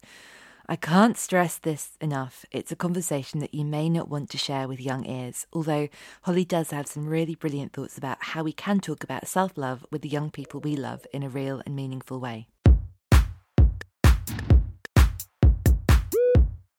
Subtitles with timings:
[0.68, 2.44] I can't stress this enough.
[2.52, 5.88] It's a conversation that you may not want to share with young ears, although
[6.22, 9.84] Hollie does have some really brilliant thoughts about how we can talk about self love
[9.90, 12.46] with the young people we love in a real and meaningful way.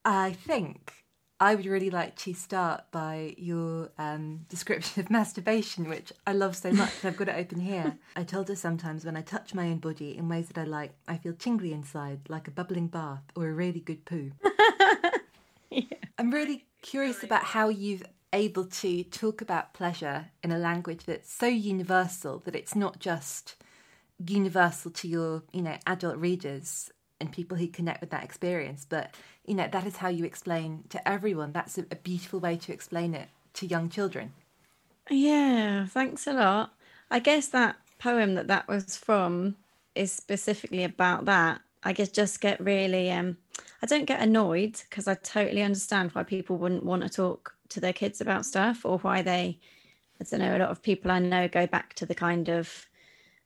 [0.06, 1.03] I think
[1.44, 6.56] I would really like to start by your um, description of masturbation, which I love
[6.56, 7.04] so much.
[7.04, 7.98] I've got it open here.
[8.16, 10.94] I told her sometimes when I touch my own body in ways that I like,
[11.06, 14.32] I feel tingly inside, like a bubbling bath or a really good poo.
[15.70, 15.84] yeah.
[16.18, 21.30] I'm really curious about how you've able to talk about pleasure in a language that's
[21.30, 23.58] so universal that it's not just
[24.26, 26.90] universal to your, you know, adult readers
[27.24, 30.84] and people who connect with that experience, but you know, that is how you explain
[30.90, 31.54] to everyone.
[31.54, 34.34] That's a, a beautiful way to explain it to young children.
[35.10, 36.74] Yeah, thanks a lot.
[37.10, 39.56] I guess that poem that that was from
[39.96, 41.62] is specifically about that.
[41.84, 43.38] I guess just get really um
[43.82, 47.80] I don't get annoyed because I totally understand why people wouldn't want to talk to
[47.80, 49.60] their kids about stuff or why they
[50.20, 52.88] I don't know, a lot of people I know go back to the kind of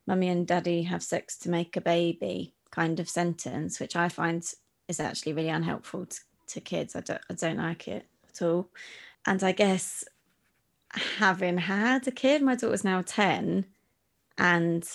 [0.06, 4.44] mummy and daddy have sex to make a baby kind of sentence, which I find
[4.88, 6.96] is actually really unhelpful to, to kids.
[6.96, 8.68] I don't, I don't like it at all.
[9.26, 10.04] And I guess
[10.92, 13.66] having had a kid, my daughter's now 10,
[14.38, 14.88] and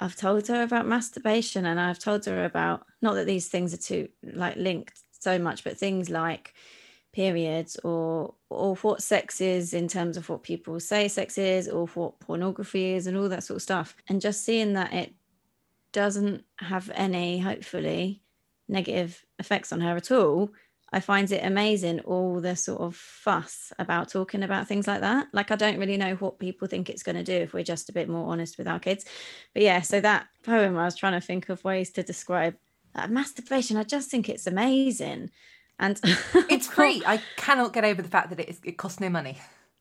[0.00, 3.78] I've told her about masturbation and I've told her about not that these things are
[3.78, 6.54] too like linked so much, but things like
[7.12, 11.86] periods or or what sex is in terms of what people say sex is or
[11.88, 13.96] what pornography is and all that sort of stuff.
[14.08, 15.14] And just seeing that it
[15.92, 18.22] doesn't have any, hopefully,
[18.68, 20.50] negative effects on her at all,
[20.92, 25.28] I find it amazing all the sort of fuss about talking about things like that.
[25.32, 27.90] Like, I don't really know what people think it's going to do if we're just
[27.90, 29.04] a bit more honest with our kids.
[29.52, 32.56] But yeah, so that poem, I was trying to think of ways to describe
[32.94, 33.76] uh, masturbation.
[33.76, 35.30] I just think it's amazing.
[35.78, 36.00] And
[36.48, 37.02] it's free.
[37.06, 39.36] I cannot get over the fact that it, it costs no money.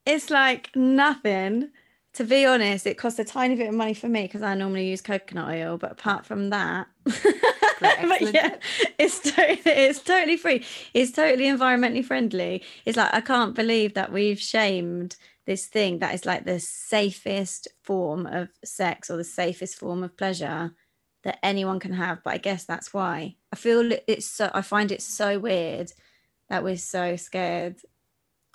[0.06, 1.70] It's like nothing
[2.18, 4.90] to be honest, it costs a tiny bit of money for me because I normally
[4.90, 5.78] use coconut oil.
[5.78, 8.56] But apart from that, but yeah,
[8.98, 10.66] it's totally it's totally free.
[10.96, 12.64] It's totally environmentally friendly.
[12.86, 15.16] It's like I can't believe that we've shamed
[15.46, 20.18] this thing that is like the safest form of sex or the safest form of
[20.18, 20.74] pleasure
[21.24, 22.24] that anyone can have.
[22.24, 24.50] But I guess that's why I feel it's so.
[24.56, 25.92] I find it so weird
[26.50, 27.76] that we're so scared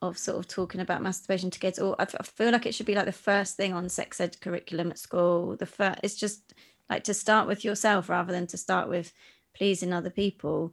[0.03, 2.95] of sort of talking about masturbation to kids or I, feel like it should be
[2.95, 6.53] like the first thing on sex ed curriculum at school the first it's just
[6.91, 9.13] like to start with yourself rather than to start with
[9.55, 10.73] pleasing other people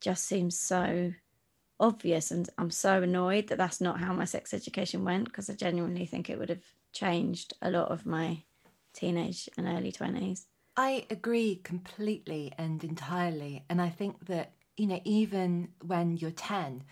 [0.00, 1.12] just seems so
[1.78, 2.30] obvious.
[2.30, 6.06] And i'm so annoyed that that's not how my sex education went because i genuinely
[6.06, 8.44] think it would have changed a lot of my
[8.92, 10.44] teenage and early 20s
[10.76, 13.64] i agree completely and entirely.
[13.68, 16.84] And i think that you know even when you're 10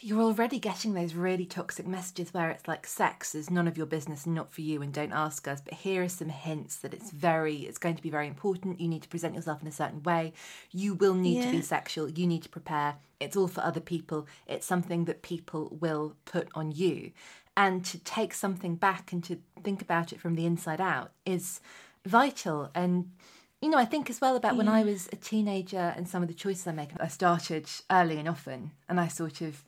[0.00, 3.86] you're already getting those really toxic messages where it's like sex is none of your
[3.86, 5.60] business and not for you and don't ask us.
[5.60, 8.80] But here are some hints that it's very it's going to be very important.
[8.80, 10.32] You need to present yourself in a certain way.
[10.70, 11.46] You will need yeah.
[11.46, 12.08] to be sexual.
[12.08, 12.96] You need to prepare.
[13.20, 14.26] It's all for other people.
[14.46, 17.12] It's something that people will put on you.
[17.56, 21.60] And to take something back and to think about it from the inside out is
[22.06, 22.70] vital.
[22.74, 23.10] And
[23.60, 24.58] you know, I think as well about yeah.
[24.58, 26.90] when I was a teenager and some of the choices I make.
[27.00, 29.64] I started early and often, and I sort of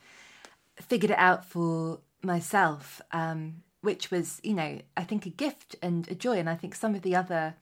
[0.81, 6.09] figured it out for myself, um, which was, you know, I think a gift and
[6.09, 6.39] a joy.
[6.39, 7.55] And I think some of the other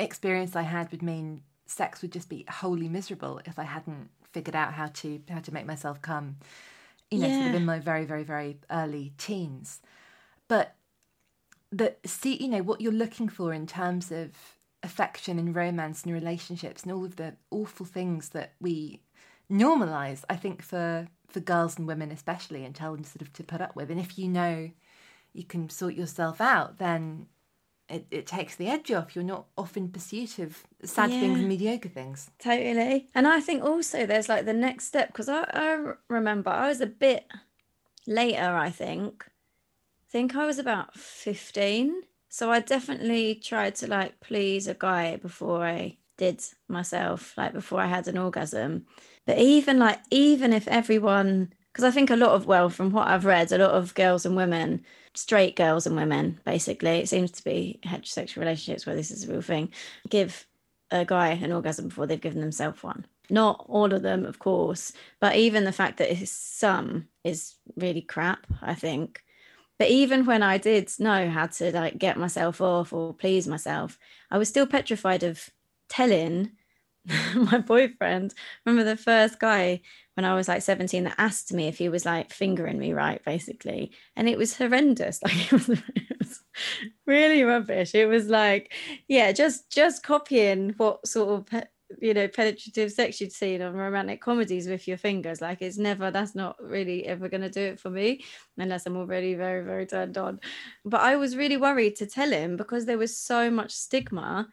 [0.00, 4.56] experience I had would mean sex would just be wholly miserable if I hadn't figured
[4.56, 6.36] out how to how to make myself come.
[7.10, 7.40] You know, yeah.
[7.40, 9.80] sort of in my very, very, very early teens.
[10.48, 10.74] But
[11.70, 14.30] the see, you know, what you're looking for in terms of
[14.84, 19.00] affection and romance and relationships and all of the awful things that we
[19.50, 23.42] normalize i think for for girls and women especially and tell them sort of to
[23.42, 23.90] put up with.
[23.90, 24.70] And if you know
[25.32, 27.26] you can sort yourself out then
[27.86, 29.14] it, it takes the edge off.
[29.14, 32.30] You're not off in pursuit of sad yeah, things and mediocre things.
[32.38, 33.08] Totally.
[33.14, 36.80] And i think also there's like the next step because I, I remember i was
[36.80, 37.26] a bit
[38.06, 39.26] later i think.
[39.26, 42.02] I think i was about 15
[42.34, 47.80] so I definitely tried to like please a guy before I did myself, like before
[47.80, 48.86] I had an orgasm.
[49.24, 53.06] But even like, even if everyone, because I think a lot of, well, from what
[53.06, 54.84] I've read, a lot of girls and women,
[55.14, 59.30] straight girls and women, basically, it seems to be heterosexual relationships where this is a
[59.30, 59.70] real thing,
[60.08, 60.44] give
[60.90, 63.06] a guy an orgasm before they've given themselves one.
[63.30, 68.02] Not all of them, of course, but even the fact that it's some is really
[68.02, 69.22] crap, I think.
[69.78, 73.98] But even when I did know how to like get myself off or please myself,
[74.30, 75.50] I was still petrified of
[75.88, 76.52] telling
[77.34, 78.34] my boyfriend.
[78.64, 79.80] Remember the first guy
[80.14, 83.22] when I was like 17 that asked me if he was like fingering me right,
[83.24, 83.90] basically.
[84.16, 85.20] And it was horrendous.
[85.24, 86.40] Like it was, it was
[87.06, 87.94] really rubbish.
[87.94, 88.72] It was like,
[89.08, 91.64] yeah, just just copying what sort of
[92.00, 95.40] you know penetrative sex you'd seen on romantic comedies with your fingers.
[95.40, 98.24] Like it's never that's not really ever going to do it for me
[98.58, 100.40] unless i'm already very very turned on.
[100.84, 104.48] But i was really worried to tell him because there was so much stigma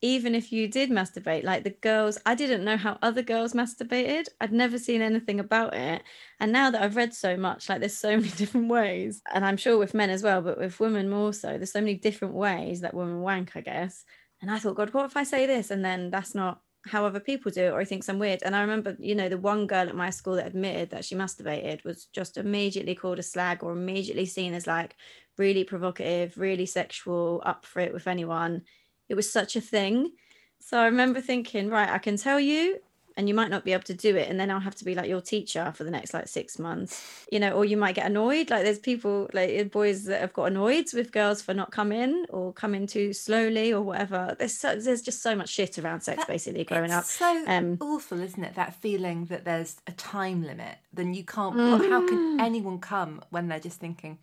[0.00, 1.42] even if you did masturbate.
[1.42, 4.26] Like the girls i didn't know how other girls masturbated.
[4.40, 6.02] I'd never seen anything about it.
[6.40, 9.20] And now that i've read so much like there's so many different ways.
[9.32, 11.96] And i'm sure with men as well but with women more so there's so many
[11.96, 14.04] different ways that women wank i guess.
[14.40, 15.70] And i thought god what if i say this?
[15.70, 18.42] And then that's not how other people do it or he thinks I'm weird.
[18.42, 21.14] And I remember, you know, the one girl at my school that admitted that she
[21.14, 24.96] masturbated was just immediately called a slag or immediately seen as like
[25.36, 28.62] really provocative, really sexual, up for it with anyone.
[29.08, 30.12] It was such a thing.
[30.60, 32.78] So I remember thinking, right, I can tell you
[33.18, 34.94] and you might not be able to do it and then i'll have to be
[34.94, 38.06] like your teacher for the next like six months you know or you might get
[38.06, 38.50] annoyed.
[38.50, 42.52] Like there's people like boys that have got annoyed with girls for not coming or
[42.52, 44.36] coming too slowly or whatever.
[44.38, 47.04] There's so, there's just so much shit around sex that, basically growing up.
[47.04, 51.56] so um, awful isn't it that feeling that there's a time limit then you can't
[51.56, 51.88] mm.
[51.88, 54.18] how can anyone come when they're just thinking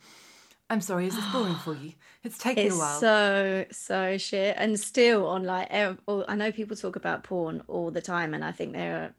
[0.70, 1.94] I'm sorry, is this boring for you?
[2.24, 3.00] It's taking it's a while.
[3.00, 8.02] So so shit, and still on like I know people talk about porn all the
[8.02, 9.14] time, and I think there are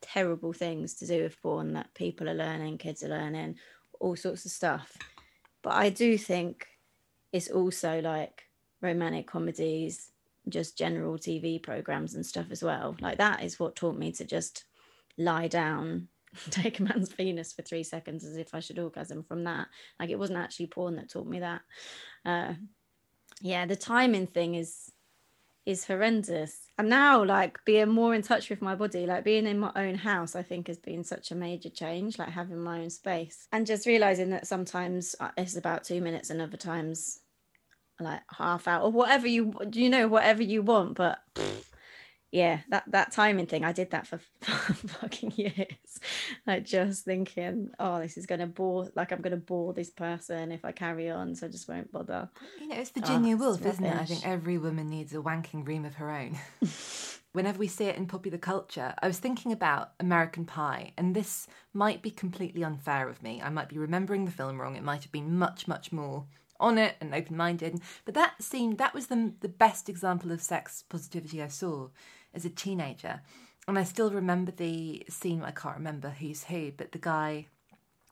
[0.00, 3.56] terrible things to do with porn that people are learning, kids are learning,
[4.00, 4.96] all sorts of stuff.
[5.62, 6.66] But I do think
[7.32, 8.44] it's also like
[8.80, 10.10] romantic comedies,
[10.48, 12.96] just general TV programs and stuff as well.
[13.00, 14.64] Like that is what taught me to just
[15.18, 16.08] lie down
[16.50, 19.68] take a man's penis for three seconds as if I should orgasm from that.
[19.98, 21.62] Like it wasn't actually porn that taught me that.
[22.24, 22.54] Uh,
[23.40, 24.92] yeah, the timing thing is
[25.66, 26.66] is horrendous.
[26.78, 29.94] And now, like being more in touch with my body, like being in my own
[29.94, 32.18] house, I think has been such a major change.
[32.18, 36.30] Like having my own space and just realizing that sometimes uh, it's about two minutes,
[36.30, 37.20] and other times
[37.98, 40.94] like half hour or whatever you you know whatever you want.
[40.94, 41.64] But pff,
[42.32, 46.00] yeah that that timing thing i did that for fucking years.
[46.46, 50.64] Like just thinking oh this is gonna bore like i'm gonna bore this person if
[50.64, 52.28] i carry on so i just won't bother.
[52.60, 53.96] You know it's ah, virginia oh, woolf isn't it?
[53.96, 56.38] I think every woman needs a wanking room of her own.
[57.32, 61.46] Whenever we see it in popular culture i was thinking about american pie and this
[61.72, 63.40] might be completely unfair of me.
[63.42, 64.76] I might be remembering the film wrong.
[64.76, 66.26] It might have been much much more
[66.58, 67.80] on it and open minded.
[68.04, 71.88] But that scene, that was the, the best example of sex positivity I saw
[72.34, 73.20] as a teenager.
[73.68, 75.42] and I still remember the scene.
[75.42, 77.46] I can't remember who's who, but the guy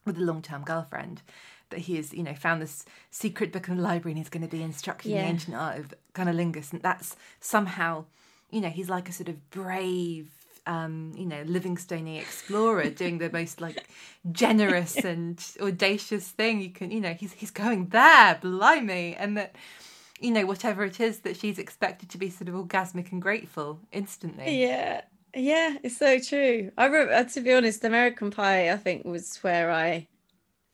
[0.04, 1.22] with the long-term girlfriend
[1.70, 4.42] that he has, you know, found this secret book in the library and he's going
[4.42, 5.22] to be instructing Yeah.
[5.22, 8.04] the ancient art of cunnilingus, and that's somehow,
[8.50, 10.30] you know, he's like a sort of brave.
[10.66, 13.86] Um, you know, Livingstone explorer doing the most like
[14.30, 16.90] generous and audacious thing you can.
[16.90, 19.56] You know, he's he's going there, blimey, and that
[20.20, 23.80] you know whatever it is that she's expected to be sort of orgasmic and grateful
[23.92, 24.62] instantly.
[24.62, 25.02] Yeah,
[25.34, 26.72] yeah, it's so true.
[26.76, 30.08] I wrote, uh, to be honest, American Pie, I think, was where I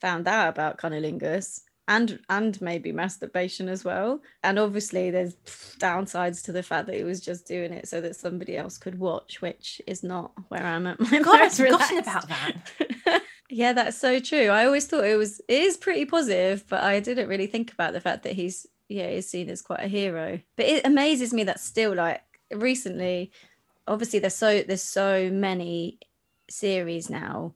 [0.01, 4.21] found out about cunnilingus and and maybe masturbation as well.
[4.43, 5.35] And obviously, there's
[5.79, 8.99] downsides to the fact that he was just doing it so that somebody else could
[8.99, 13.21] watch, which is not where I'm at my God, I've forgotten about that.
[13.49, 14.47] yeah, that's so true.
[14.47, 17.93] I always thought it was it is pretty positive, but I didn't really think about
[17.93, 20.39] the fact that he's yeah, is seen as quite a hero.
[20.55, 23.31] But it amazes me that still like recently,
[23.87, 25.99] obviously there's so there's so many
[26.49, 27.55] series now,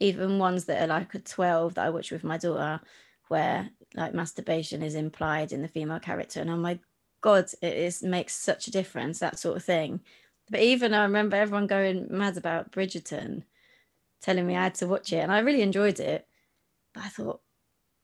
[0.00, 2.80] even ones that are like a 12 that I watch with my daughter,
[3.28, 6.40] where like masturbation is implied in the female character.
[6.40, 6.78] And oh my
[7.20, 10.00] god, it is makes such a difference, that sort of thing.
[10.50, 13.44] But even I remember everyone going mad about Bridgerton
[14.20, 16.26] telling me I had to watch it, and I really enjoyed it.
[16.94, 17.40] But I thought,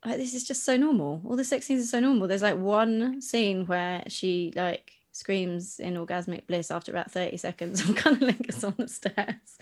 [0.04, 1.20] like, this is just so normal.
[1.24, 2.28] All the sex scenes are so normal.
[2.28, 7.80] There's like one scene where she like screams in orgasmic bliss after about 30 seconds
[7.80, 9.58] of cunnilingus on the stairs.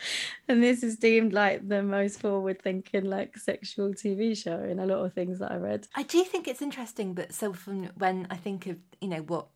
[0.48, 4.86] And this is deemed like the most forward thinking, like sexual TV show in a
[4.86, 5.88] lot of things that I read.
[5.94, 9.46] I do think it's interesting that so often when I think of, you know, what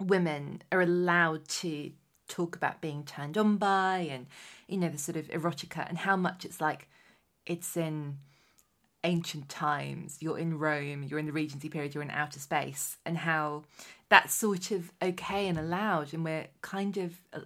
[0.00, 1.92] women are allowed to
[2.28, 4.26] talk about being turned on by and,
[4.66, 6.88] you know, the sort of erotica and how much it's like
[7.46, 8.18] it's in
[9.04, 13.18] ancient times, you're in Rome, you're in the Regency period, you're in outer space, and
[13.18, 13.64] how
[14.08, 17.40] that's sort of okay and allowed, and we're kind of uh,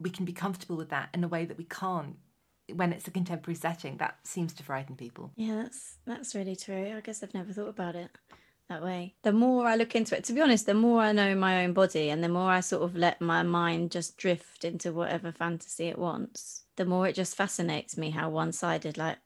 [0.00, 2.16] we can be comfortable with that in a way that we can't
[2.74, 3.96] when it's a contemporary setting.
[3.98, 5.32] That seems to frighten people.
[5.36, 6.94] Yeah, that's that's really true.
[6.96, 8.10] I guess I've never thought about it
[8.68, 9.14] that way.
[9.22, 11.72] The more I look into it, to be honest, the more I know my own
[11.72, 15.86] body and the more I sort of let my mind just drift into whatever fantasy
[15.86, 19.18] it wants, the more it just fascinates me how one-sided like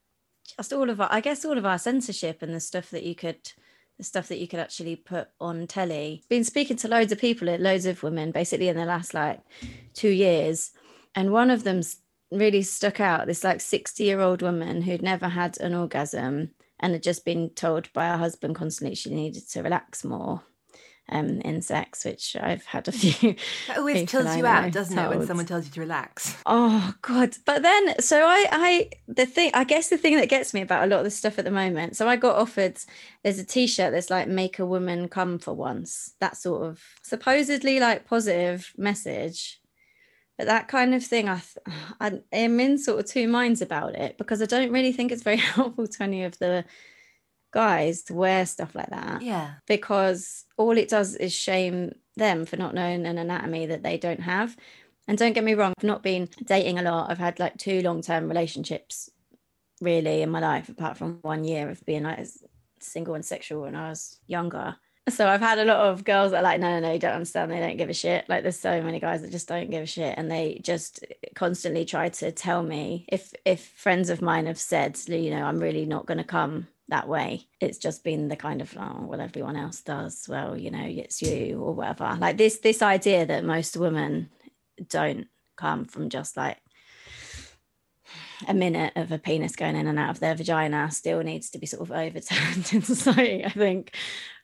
[0.57, 3.14] just all of our I guess all of our censorship and the stuff that you
[3.14, 3.52] could
[3.99, 6.25] the stuff that you could actually put on telly.
[6.30, 9.40] Been speaking to loads of people, loads of women basically in the last like
[9.95, 10.71] 2 years
[11.14, 11.99] and one of them's
[12.30, 16.92] really stuck out this like 60 year old woman who'd never had an orgasm and
[16.92, 20.42] had just been told by her husband constantly she needed to relax more
[21.10, 23.34] um, in sex, which I've had a few.
[23.66, 26.36] That always chills you out, doesn't it, when someone tells you to relax?
[26.46, 27.36] Oh god!
[27.44, 30.84] But then, so I, I, the thing, I guess the thing that gets me about
[30.84, 31.96] a lot of this stuff at the moment.
[31.96, 32.78] So I got offered.
[33.22, 37.80] There's a T-shirt that's like "Make a woman come for once." That sort of supposedly
[37.80, 39.60] like positive message,
[40.40, 43.94] but that kind of thing, I, th- I am in sort of two minds about
[43.94, 46.64] it because I don't really think it's very helpful to any of the
[47.52, 49.54] guys to wear stuff like that Yeah.
[49.66, 54.21] because all it does is shame them for not knowing an anatomy that they don't
[54.21, 54.57] have.
[55.09, 57.11] And don't get me wrong, I've not been dating a lot.
[57.11, 59.11] I've had like two long term relationships
[59.80, 62.26] really in my life, apart from one year of being like
[62.80, 64.76] single and sexual when I was younger.
[65.09, 67.14] So I've had a lot of girls that are like, no, no, no, you don't
[67.14, 67.50] understand.
[67.50, 68.28] They don't give a shit.
[68.28, 71.04] Like there's so many guys that just don't give a shit, and they just
[71.35, 75.59] constantly try to tell me if if friends of mine have said, you know, I'm
[75.59, 77.47] really not going to come that way.
[77.61, 80.26] It's just been the kind of oh, well, everyone else does.
[80.28, 82.16] Well, you know, it's you or whatever.
[82.20, 84.30] Like this this idea that most women
[84.88, 86.59] don't come from just like
[88.49, 91.59] a minute of a penis going in and out of their vagina still needs to
[91.59, 93.94] be sort of overturned in society, I think.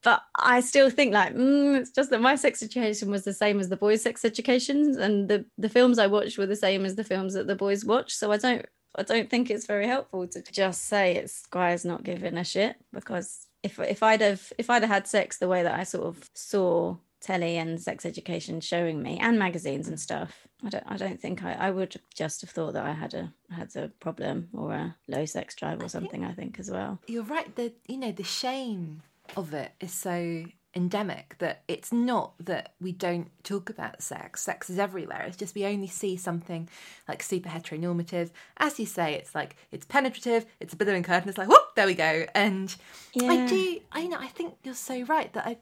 [0.03, 3.61] But I still think like mm, it's just that my sex education was the same
[3.61, 6.97] as the boys' sex educations, and the the films I watched were the same as
[6.97, 8.17] the films that the boys watched.
[8.17, 8.67] So I don't
[8.99, 12.76] I don't think it's very helpful to just say it's guys not giving a shit
[12.93, 16.07] because if if I'd have if I'd have had sex the way that I sort
[16.07, 20.97] of saw telly and sex education showing me and magazines and stuff i don't i
[20.97, 24.49] don't think i, I would just have thought that i had a had a problem
[24.53, 27.53] or a low sex drive or something i think as well You're right.
[27.57, 29.03] The you know the shame
[29.37, 30.45] of it is so
[30.76, 34.42] endemic that it's not that we don't talk about sex.
[34.42, 35.25] Sex is everywhere.
[35.26, 36.68] It's just we only see something
[37.09, 38.30] like super heteronormative.
[38.59, 40.47] As you say, it's like it's penetrative.
[40.61, 41.28] It's a billowing curtain.
[41.28, 42.26] It's like whoop, there we go.
[42.35, 42.75] And
[43.21, 43.80] I do.
[43.90, 44.18] I know.
[44.21, 45.56] I think you're so right that I.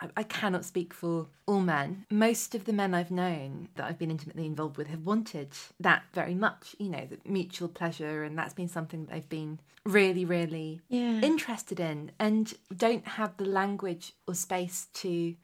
[0.00, 2.06] I- I cannot speak for all men.
[2.10, 6.04] Most of the men I've known that I've been intimately involved with have wanted that
[6.12, 10.24] very much, you know, the mutual pleasure, and that's been something that they've been really,
[10.24, 11.20] really Yeah.
[11.20, 15.36] interested in and don't have the language or space to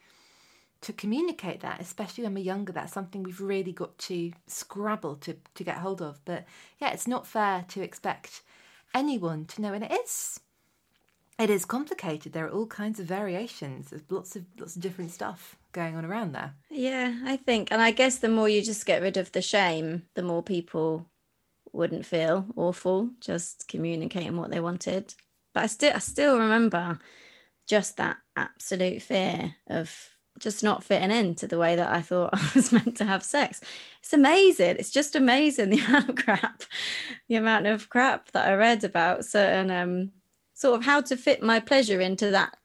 [0.81, 2.71] to communicate that, especially when we're younger.
[2.71, 6.23] That's something we've really got to scrabble to, to get hold of.
[6.27, 6.45] But
[6.79, 8.43] yeah, it's not fair to expect
[8.93, 9.73] anyone to know.
[9.73, 10.41] And it is
[11.39, 12.33] it is complicated.
[12.33, 13.91] There are all kinds of variations.
[13.91, 16.55] There's lots of lots of different stuff going on around there.
[16.71, 20.05] Yeah, I think, and I guess the more you just get rid of the shame,
[20.15, 21.07] the more people
[21.73, 25.15] wouldn't feel awful just communicating what they wanted.
[25.53, 26.99] But I still, I still remember
[27.67, 32.51] just that absolute fear of just not fitting into the way that I thought I
[32.55, 33.61] was meant to have sex.
[34.01, 34.77] It's amazing.
[34.79, 36.63] It's just amazing the amount of crap,
[37.29, 40.13] the amount of crap that I read about certain um
[40.55, 42.57] sort of how to fit my pleasure into that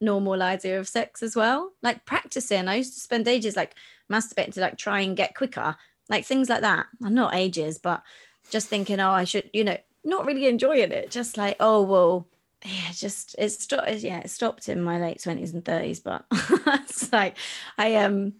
[0.00, 1.72] normal idea of sex as well.
[1.82, 3.74] Like practicing, I used to spend ages like
[4.10, 5.76] masturbating to like try and get quicker,
[6.08, 6.86] like things like that.
[7.04, 8.02] I'm not ages, but
[8.50, 11.10] just thinking, oh, I should, you know, not really enjoying it.
[11.10, 12.26] Just like, oh, well,
[12.64, 13.90] yeah, just it stopped.
[13.98, 17.36] Yeah, it stopped in my late twenties and thirties, but it's like
[17.78, 18.34] I um.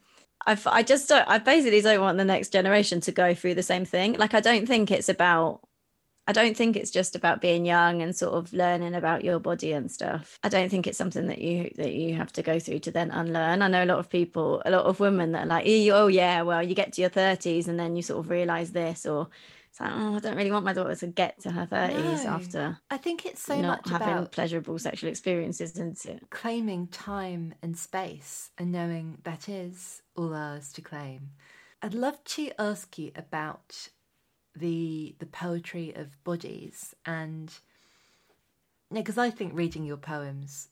[0.49, 3.65] I, I just don't, I basically don't want the next generation to go through the
[3.65, 4.13] same thing.
[4.13, 5.66] Like, I don't think it's about
[6.29, 9.73] I don't think it's just about being young and sort of learning about your body
[9.73, 10.39] and stuff.
[10.43, 13.11] I don't think it's something that you that you have to go through to then
[13.11, 13.63] unlearn.
[13.63, 16.43] I know a lot of people, a lot of women that are like, oh yeah,
[16.43, 19.29] well, you get to your thirties and then you sort of realize this, or
[19.71, 22.31] it's like, oh, I don't really want my daughter to get to her thirties no,
[22.31, 22.79] after.
[22.91, 26.31] I think it's so not much having about pleasurable sexual experiences, isn't it?
[26.31, 31.31] Claiming time and space and knowing that is all ours to claim.
[31.83, 33.91] I'd love to ask you about
[34.57, 37.53] the the poetry of bodies and
[38.93, 40.69] because I think reading your poems,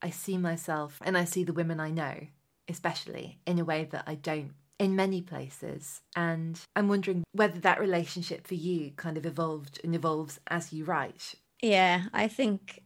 [0.00, 2.28] I see myself and I see the women I know,
[2.68, 6.02] especially in a way that I don't in many places.
[6.14, 10.84] And I'm wondering whether that relationship for you kind of evolved and evolves as you
[10.84, 11.34] write.
[11.62, 12.82] Yeah, I think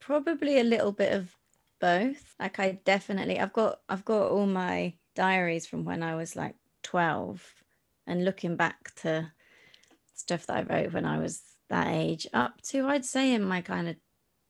[0.00, 1.36] probably a little bit of
[1.80, 2.34] both.
[2.38, 6.54] Like I definitely I've got I've got all my diaries from when I was like
[6.82, 7.44] 12
[8.06, 9.32] and looking back to
[10.18, 13.60] stuff that I wrote when I was that age up to I'd say in my
[13.60, 13.96] kind of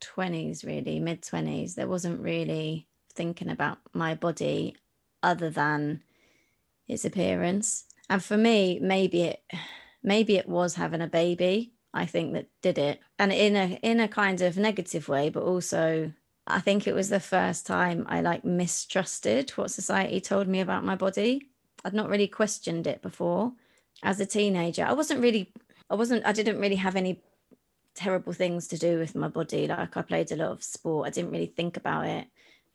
[0.01, 4.77] 20s really mid 20s there wasn't really thinking about my body
[5.23, 6.03] other than
[6.87, 7.85] its appearance.
[8.09, 9.43] And for me maybe it
[10.03, 13.01] maybe it was having a baby I think that did it.
[13.19, 16.13] And in a in a kind of negative way but also
[16.47, 20.85] I think it was the first time I like mistrusted what society told me about
[20.85, 21.51] my body.
[21.85, 23.53] I'd not really questioned it before
[24.03, 25.53] as a teenager i wasn't really
[25.91, 27.21] i wasn't i didn't really have any
[27.99, 29.67] terrible things to do with my body.
[29.67, 31.09] Like i played a lot of sport.
[31.09, 32.29] I didn't really think about it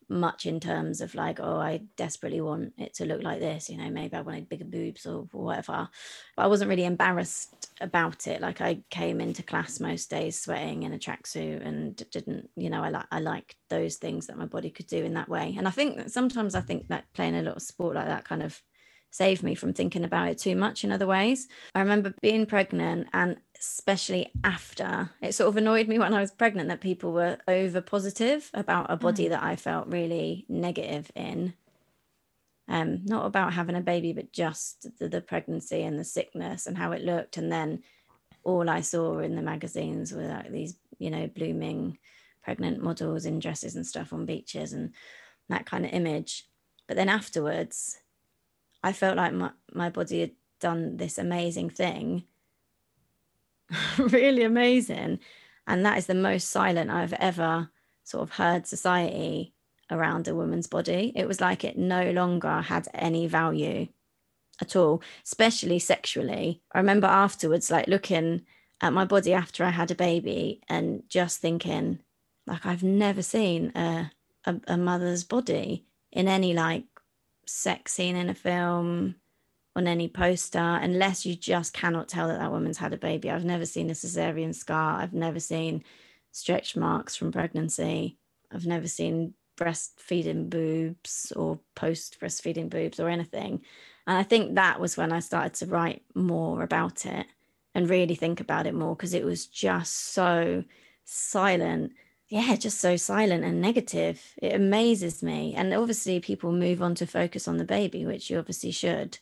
[0.10, 3.70] much in terms of like oh i desperately want it to look like this.
[3.70, 5.88] You know maybe i wanted bigger boobs or whatever.
[6.36, 8.42] But i wasn't really embarrassed about it.
[8.42, 12.84] Like i came into class most days sweating in a tracksuit and didn't you know
[12.84, 15.56] i like i liked those things that my body could do in that way.
[15.58, 18.26] And i think that sometimes i think that playing a lot of sport like that
[18.26, 18.62] kind of
[19.14, 21.48] saved me from thinking about it too much in other ways.
[21.76, 26.32] I remember being pregnant and especially after it sort of annoyed me when I was
[26.32, 29.30] pregnant that people were over positive about a body mm.
[29.30, 31.54] that I felt really negative in.
[32.68, 36.76] Um, not about having a baby, but just the, the pregnancy and the sickness and
[36.76, 37.38] how it looked.
[37.38, 37.84] And then
[38.44, 42.00] all I saw in the magazines were like these, you know, blooming
[42.42, 44.94] pregnant models in dresses and stuff on beaches and
[45.50, 46.48] that kind of image.
[46.88, 48.00] But then afterwards,
[48.84, 52.24] I felt like my, my body had done this amazing thing,
[53.98, 55.20] really amazing.
[55.66, 57.70] And that is the most silent I've ever
[58.04, 59.54] sort of heard society
[59.90, 61.14] around a woman's body.
[61.16, 63.88] It was like it no longer had any value
[64.62, 66.62] at all, especially sexually.
[66.72, 68.46] I remember afterwards, like looking
[68.82, 72.00] at my body after I had a baby and just thinking,
[72.46, 74.12] like, I've never seen a,
[74.46, 76.86] a, a mother's body in any like
[77.46, 79.16] sex scene in a film
[79.76, 83.30] on any poster unless you just cannot tell that that woman's had a baby.
[83.30, 85.02] I've never seen a cesarean scar.
[85.02, 85.84] I've never seen
[86.32, 88.18] stretch marks from pregnancy.
[88.52, 93.62] I've never seen breastfeeding boobs or post breastfeeding boobs or anything.
[94.06, 97.26] And I think that was when I started to write more about it
[97.74, 100.64] and really think about it more because it was just so
[101.06, 101.94] silent
[102.34, 104.20] yeah, just so silent and negative.
[104.42, 105.54] It amazes me.
[105.56, 109.20] And obviously, people move on to focus on the baby, which you obviously should.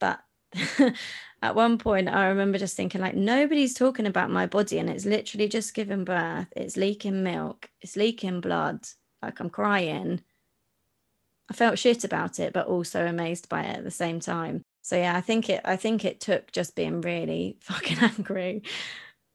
[0.00, 0.18] But
[1.42, 5.04] at one point, I remember just thinking, like, nobody's talking about my body, and it's
[5.04, 6.48] literally just giving birth.
[6.56, 8.80] It's leaking milk, it's leaking blood.
[9.22, 10.20] Like, I'm crying.
[11.48, 14.62] I felt shit about it, but also amazed by it at the same time.
[14.82, 15.60] So yeah, I think it.
[15.64, 18.64] I think it took just being really fucking angry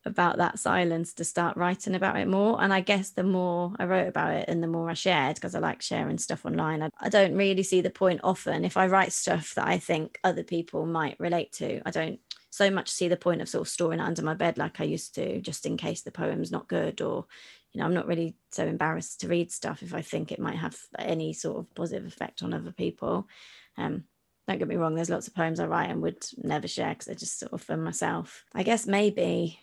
[0.06, 2.62] about that silence to start writing about it more.
[2.62, 5.56] And I guess the more I wrote about it and the more I shared, because
[5.56, 8.88] I like sharing stuff online, I, I, don't really see the point often if I
[8.88, 11.82] write stuff that I think other people might relate to.
[11.86, 14.58] I don't so much see the point of sort of storing it under my bed
[14.58, 17.26] like I used to, just in case the poem's not good or,
[17.72, 20.58] you know, I'm not really so embarrassed to read stuff if I think it might
[20.58, 23.28] have any sort of positive effect on other people.
[23.78, 24.04] Um,
[24.48, 27.06] don't get me wrong, there's lots of poems I write and would never share because
[27.06, 28.44] they're just sort of for myself.
[28.54, 29.60] I guess maybe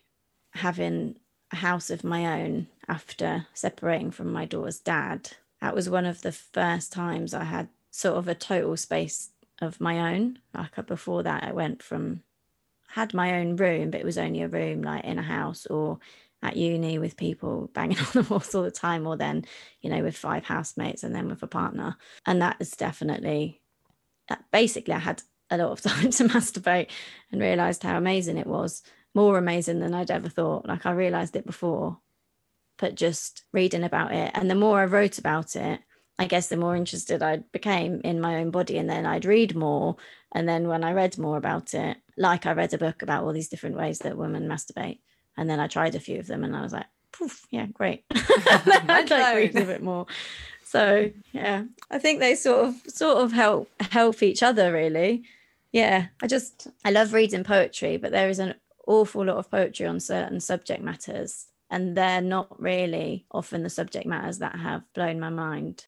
[0.52, 1.16] having
[1.52, 6.22] a house of my own after separating from my daughter's dad, that was one of
[6.22, 10.38] the first times I had sort of a total space of my own.
[10.54, 12.22] Like uh, before that, I went from
[12.88, 15.98] had my own room, but it was only a room like in a house or
[16.42, 19.44] at uni with people banging on the walls all the time, or then,
[19.80, 21.96] you know, with five housemates and then with a partner.
[22.26, 23.60] And that is definitely
[24.52, 26.88] basically I had a lot of time to masturbate
[27.30, 28.82] and realized how amazing it was
[29.14, 30.66] more amazing than I'd ever thought.
[30.66, 31.98] Like I realized it before,
[32.78, 34.30] but just reading about it.
[34.34, 35.80] And the more I wrote about it,
[36.18, 38.76] I guess the more interested I became in my own body.
[38.76, 39.96] And then I'd read more.
[40.32, 43.32] And then when I read more about it, like I read a book about all
[43.32, 45.00] these different ways that women masturbate.
[45.36, 48.04] And then I tried a few of them and I was like, poof, yeah, great.
[48.10, 50.06] I'd like read a bit more.
[50.70, 55.24] So yeah, I think they sort of sort of help help each other really.
[55.72, 58.54] Yeah, I just I love reading poetry, but there is an
[58.86, 64.06] awful lot of poetry on certain subject matters, and they're not really often the subject
[64.06, 65.86] matters that have blown my mind.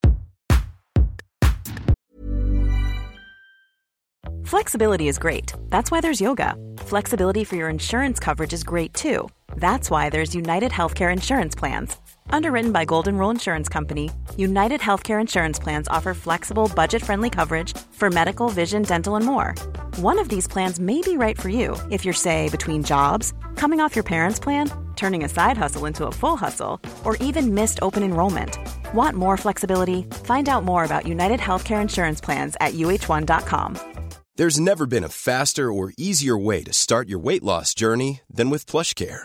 [4.45, 5.55] Flexibility is great.
[5.71, 6.55] That's why there's yoga.
[6.81, 9.29] Flexibility for your insurance coverage is great too.
[9.57, 11.97] That's why there's United Healthcare Insurance Plans.
[12.31, 17.77] Underwritten by Golden Rule Insurance Company, United Healthcare Insurance Plans offer flexible, budget friendly coverage
[17.93, 19.55] for medical, vision, dental, and more.
[19.99, 23.81] One of these plans may be right for you if you're, say, between jobs, coming
[23.81, 27.79] off your parents' plan, turning a side hustle into a full hustle, or even missed
[27.83, 28.59] open enrollment.
[28.95, 30.05] Want more flexibility?
[30.25, 33.79] Find out more about United Healthcare Insurance Plans at uh1.com.
[34.37, 38.49] There's never been a faster or easier way to start your weight loss journey than
[38.49, 39.25] with PlushCare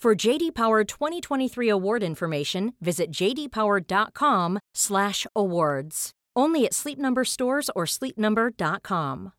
[0.00, 6.10] For JD Power 2023 award information, visit jdpower.com/awards.
[6.34, 9.32] Only at Sleep Number stores or sleepnumber.com.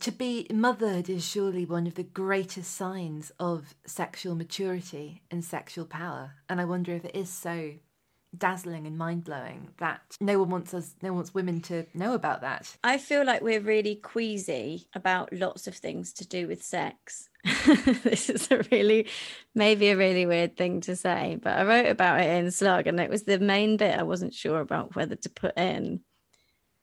[0.00, 5.84] To be mothered is surely one of the greatest signs of sexual maturity and sexual
[5.84, 7.74] power, and I wonder if it is so
[8.36, 12.14] dazzling and mind blowing that no one wants us, no one wants women to know
[12.14, 12.76] about that.
[12.84, 17.28] I feel like we're really queasy about lots of things to do with sex.
[18.02, 19.06] this is a really,
[19.54, 23.00] maybe a really weird thing to say, but I wrote about it in Slug and
[23.00, 26.00] it was the main bit I wasn't sure about whether to put in.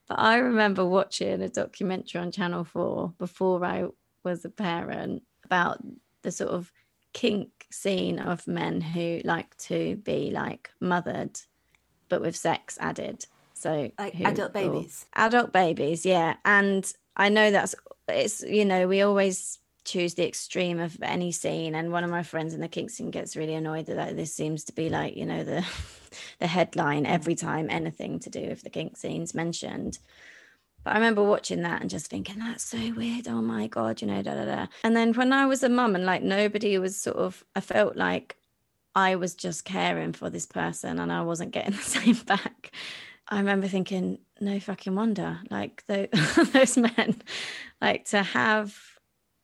[0.07, 3.87] But I remember watching a documentary on Channel 4 before I
[4.23, 5.79] was a parent about
[6.21, 6.71] the sort of
[7.15, 11.39] kink scene of men who like to be like mothered,
[12.09, 13.25] but with sex added.
[13.53, 15.05] So like adult babies.
[15.15, 16.35] Adult babies, yeah.
[16.43, 17.73] And I know that's
[18.09, 21.73] it's you know we always choose the extreme of any scene.
[21.73, 24.65] And one of my friends in the kink scene gets really annoyed that this seems
[24.65, 25.65] to be like you know the
[26.39, 29.99] the headline every time anything to do with the kink scene's mentioned.
[30.85, 33.27] But I remember watching that and just thinking, that's so weird.
[33.27, 34.67] Oh my God, you know, da da da.
[34.83, 37.95] And then when I was a mum and like nobody was sort of, I felt
[37.97, 38.37] like
[38.93, 42.71] I was just caring for this person and I wasn't getting the same back.
[43.27, 45.39] I remember thinking, no fucking wonder.
[45.49, 47.19] Like those men,
[47.81, 48.77] like to have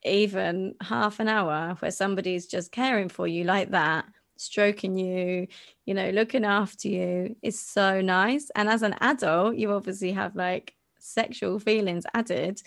[0.06, 4.06] even half an hour where somebody's just caring for you like that,
[4.38, 5.48] stroking you,
[5.88, 8.52] you know, looking after you is so nice.
[8.56, 12.62] And as an adult, you obviously have like sexual feelings added.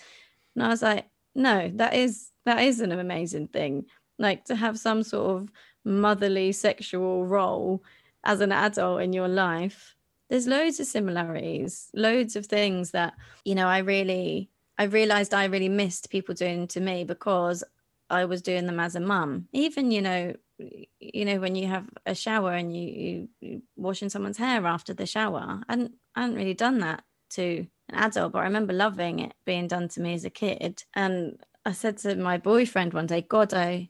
[0.55, 3.85] And I was like, no, that is that is an amazing thing.
[4.17, 5.51] Like to have some sort of
[5.83, 7.83] motherly sexual role
[8.23, 9.95] as an adult in your life.
[10.29, 15.45] There's loads of similarities, loads of things that, you know, I really, I realized I
[15.45, 17.63] really missed people doing to me because
[18.09, 19.47] I was doing them as a mum.
[19.53, 24.37] Even, you know, you know, when you have a shower and you, you, washing someone's
[24.37, 25.61] hair after the shower.
[25.69, 29.67] I I hadn't really done that to an adult, but I remember loving it being
[29.67, 30.83] done to me as a kid.
[30.93, 33.89] And I said to my boyfriend one day, God, I,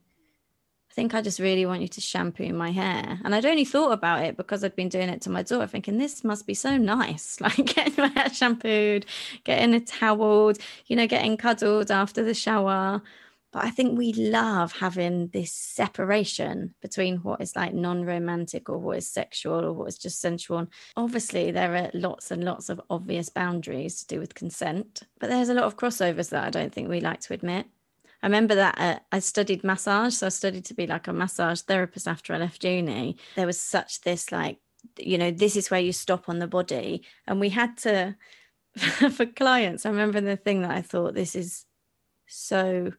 [0.90, 3.20] I think I just really want you to shampoo my hair.
[3.24, 5.98] And I'd only thought about it because I'd been doing it to my daughter, thinking
[5.98, 7.38] this must be so nice.
[7.42, 9.06] Like getting my hair shampooed,
[9.44, 13.02] getting it toweled, you know, getting cuddled after the shower.
[13.56, 18.78] But I think we love having this separation between what is like non romantic or
[18.78, 20.68] what is sexual or what is just sensual.
[20.98, 25.48] Obviously, there are lots and lots of obvious boundaries to do with consent, but there's
[25.48, 27.68] a lot of crossovers that I don't think we like to admit.
[28.22, 30.16] I remember that uh, I studied massage.
[30.16, 33.16] So I studied to be like a massage therapist after I left uni.
[33.38, 34.58] There was such this like,
[35.00, 37.06] you know, this is where you stop on the body.
[37.26, 38.18] And we had to,
[38.76, 41.64] for clients, I remember the thing that I thought this is
[42.28, 42.92] so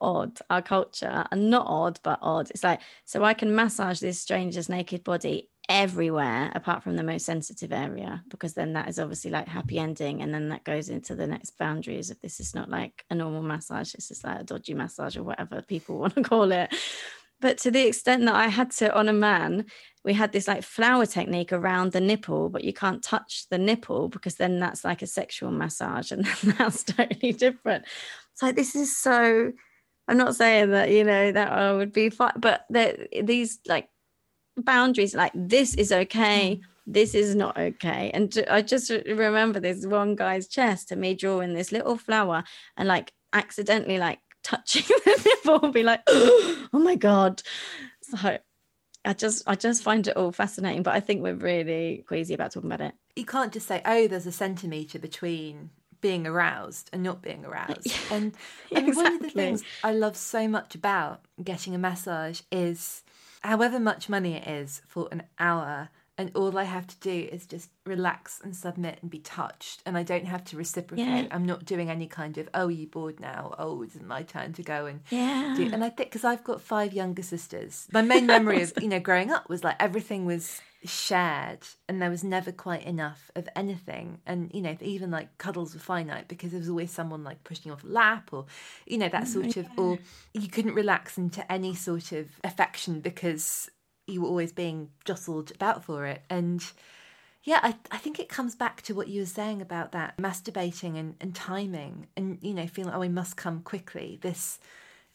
[0.00, 2.50] odd, our culture, and not odd, but odd.
[2.50, 7.24] It's like, so I can massage this stranger's naked body everywhere apart from the most
[7.24, 10.20] sensitive area, because then that is obviously like happy ending.
[10.20, 13.42] And then that goes into the next boundaries of this is not like a normal
[13.42, 16.74] massage, this is like a dodgy massage or whatever people want to call it.
[17.40, 19.64] But to the extent that I had to, on a man,
[20.04, 24.08] we had this like flower technique around the nipple, but you can't touch the nipple
[24.08, 27.84] because then that's like a sexual massage and that's totally different.
[28.42, 29.52] Like, this is so
[30.10, 33.88] I'm not saying that you know that I would be fine, but that these like
[34.56, 36.64] boundaries, like this is okay, mm.
[36.84, 38.10] this is not okay.
[38.12, 42.42] And I just remember this one guy's chest and me drawing this little flower
[42.76, 47.42] and like accidentally like touching the nipple, and be like, oh my god.
[48.02, 48.38] So
[49.04, 52.50] I just I just find it all fascinating, but I think we're really queasy about
[52.50, 52.94] talking about it.
[53.14, 55.70] You can't just say, oh, there's a centimeter between
[56.00, 57.92] being aroused and not being aroused.
[58.10, 58.34] And,
[58.74, 59.02] and exactly.
[59.02, 63.02] one of the things I love so much about getting a massage is
[63.42, 67.46] however much money it is for an hour, and all I have to do is
[67.46, 71.06] just relax and submit and be touched, and I don't have to reciprocate.
[71.06, 71.28] Yeah.
[71.30, 73.54] I'm not doing any kind of oh, you bored now?
[73.58, 75.54] Oh, it's my turn to go and yeah.
[75.56, 75.70] do.
[75.72, 79.00] And I think because I've got five younger sisters, my main memory of you know
[79.00, 84.18] growing up was like everything was shared and there was never quite enough of anything
[84.24, 87.70] and you know even like cuddles were finite because there was always someone like pushing
[87.70, 88.46] off a lap or
[88.86, 89.98] you know that oh sort of or
[90.32, 93.68] you couldn't relax into any sort of affection because
[94.10, 96.22] you were always being jostled about for it.
[96.28, 96.64] And
[97.44, 100.98] yeah I, I think it comes back to what you were saying about that masturbating
[100.98, 104.18] and, and timing and you know feeling oh we must come quickly.
[104.20, 104.58] This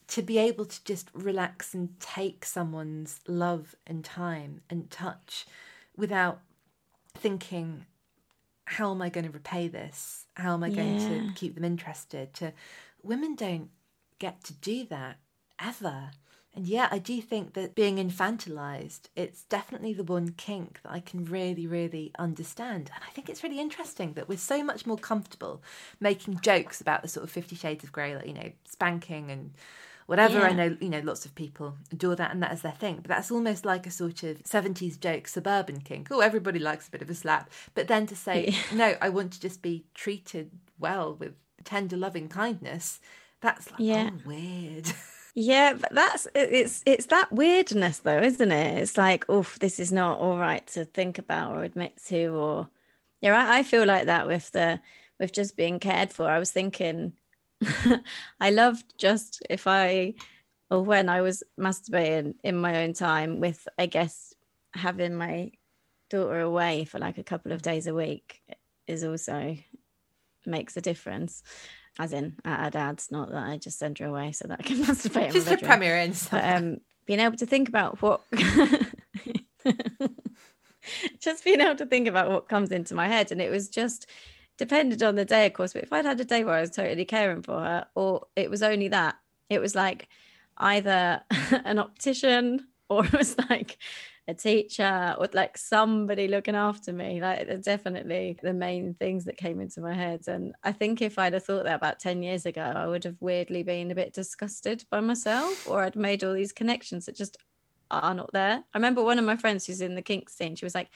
[0.07, 5.45] to be able to just relax and take someone's love and time and touch
[5.97, 6.41] without
[7.15, 7.85] thinking
[8.65, 10.25] how am i going to repay this?
[10.35, 11.09] How am i going yeah.
[11.09, 12.33] to keep them interested?
[12.35, 12.53] To
[13.03, 13.69] women don't
[14.19, 15.17] get to do that
[15.59, 16.11] ever
[16.55, 20.99] and yeah i do think that being infantilized it's definitely the one kink that i
[20.99, 24.97] can really really understand and i think it's really interesting that we're so much more
[24.97, 25.61] comfortable
[25.99, 29.51] making jokes about the sort of 50 shades of grey like you know spanking and
[30.05, 30.39] whatever.
[30.39, 30.45] Yeah.
[30.45, 32.97] I know, you know, lots of people adore that and that is their thing.
[32.97, 36.09] But that's almost like a sort of 70s joke, suburban kink.
[36.11, 37.49] Oh, everybody likes a bit of a slap.
[37.73, 38.77] But then to say, yeah.
[38.77, 42.99] no, I want to just be treated well with tender, loving kindness,
[43.41, 44.11] that's like, yeah.
[44.13, 44.91] oh, weird.
[45.37, 48.77] Yeah, but that's it's it's that weirdness though, isn't it?
[48.81, 52.69] It's like, oh, this is not all right to think about or admit to, or
[53.21, 54.79] yeah, I, I feel like that with the
[55.19, 56.29] with just being cared for.
[56.29, 57.13] I was thinking
[58.39, 60.13] I loved just if I
[60.71, 64.33] or when I was masturbating in my own time with I guess
[64.73, 65.51] having my
[66.09, 68.41] daughter away for like a couple of days a week
[68.87, 69.57] is also
[70.45, 71.43] makes a difference.
[71.97, 74.63] As in at her dad's, not that I just send her away so that I
[74.63, 75.31] can masturbate.
[75.31, 76.13] Just for Premier in.
[76.29, 78.21] But, um, being able to think about what
[81.19, 84.07] just being able to think about what comes into my head and it was just
[84.57, 85.73] depended on the day, of course.
[85.73, 88.49] But if I'd had a day where I was totally caring for her, or it
[88.49, 89.15] was only that,
[89.49, 90.07] it was like
[90.57, 91.21] either
[91.65, 93.77] an optician or it was like
[94.27, 97.21] a teacher or like somebody looking after me.
[97.21, 100.27] Like definitely the main things that came into my head.
[100.27, 103.17] And I think if I'd have thought that about 10 years ago, I would have
[103.19, 107.37] weirdly been a bit disgusted by myself or I'd made all these connections that just
[107.91, 108.63] are not there.
[108.73, 110.89] I remember one of my friends who's in the kink scene, she was like,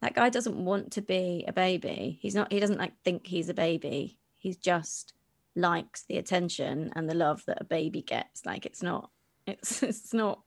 [0.00, 2.18] that guy doesn't want to be a baby.
[2.20, 2.52] He's not.
[2.52, 4.18] He doesn't like think he's a baby.
[4.36, 5.14] He's just
[5.56, 8.44] likes the attention and the love that a baby gets.
[8.44, 9.10] Like it's not,
[9.46, 10.40] it's it's not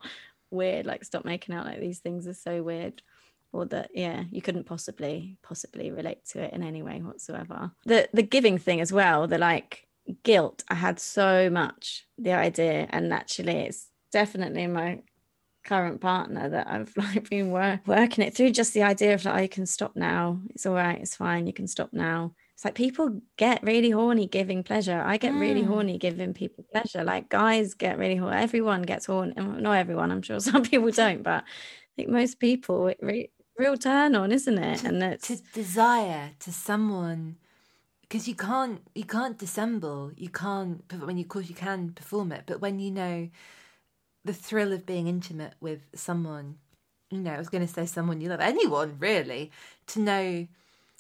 [0.51, 0.85] weird.
[0.85, 3.01] Like stop making out like these things are so weird.
[3.53, 7.71] Or that yeah you couldn't possibly possibly relate to it in any way whatsoever.
[7.85, 9.87] The the giving thing as well the like
[10.23, 10.63] guilt.
[10.67, 15.01] I had so much the idea and actually it's definitely my
[15.63, 18.51] current partner that I've like been work, working it through.
[18.51, 20.39] Just the idea of like oh, you can stop now.
[20.49, 20.99] It's all right.
[20.99, 21.47] It's fine.
[21.47, 25.03] You can stop now it's like people get really horny giving pleasure.
[25.05, 25.39] I get mm.
[25.41, 27.03] really horny giving people pleasure.
[27.03, 31.21] Like guys get really horny everyone gets horny not everyone I'm sure some people don't
[31.21, 34.79] but I think most people it re- real turn on isn't it?
[34.79, 37.35] To, and that's to desire to someone
[38.01, 40.11] because you can't you can't dissemble.
[40.17, 43.29] You can't when you of course you can perform it but when you know
[44.25, 46.55] the thrill of being intimate with someone
[47.11, 49.51] you know i was going to say someone you love anyone really
[49.85, 50.47] to know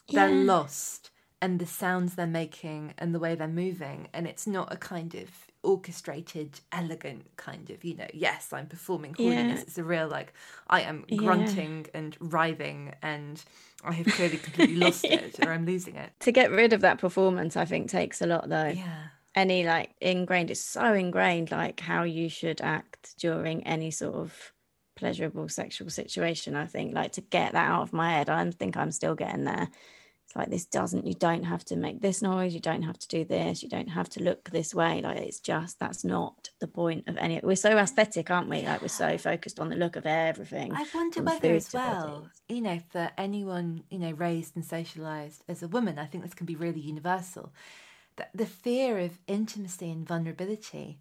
[0.09, 4.71] they're lost and the sounds they're making and the way they're moving and it's not
[4.73, 5.29] a kind of
[5.63, 9.61] orchestrated elegant kind of you know yes i'm performing holiness yeah.
[9.61, 10.33] it's a real like
[10.69, 11.99] i am grunting yeah.
[11.99, 13.43] and writhing and
[13.83, 16.11] i have clearly completely lost it or i'm losing it.
[16.21, 18.67] To get rid of that performance i think takes a lot though.
[18.67, 19.07] Yeah.
[19.35, 24.53] Any like ingrained it's so ingrained like how you should act during any sort of
[24.95, 26.95] pleasurable sexual situation i think.
[26.95, 29.69] Like to get that out of my head i think i'm still getting there
[30.27, 33.07] it's like this doesn't you don't have to make this noise you don't have to
[33.07, 36.67] do this you don't have to look this way like it's just that's not the
[36.67, 39.95] point of any we're so aesthetic aren't we like we're so focused on the look
[39.95, 44.65] of everything i wonder whether as well you know for anyone you know raised and
[44.65, 47.51] socialized as a woman i think this can be really universal
[48.17, 50.99] That the fear of intimacy and vulnerability.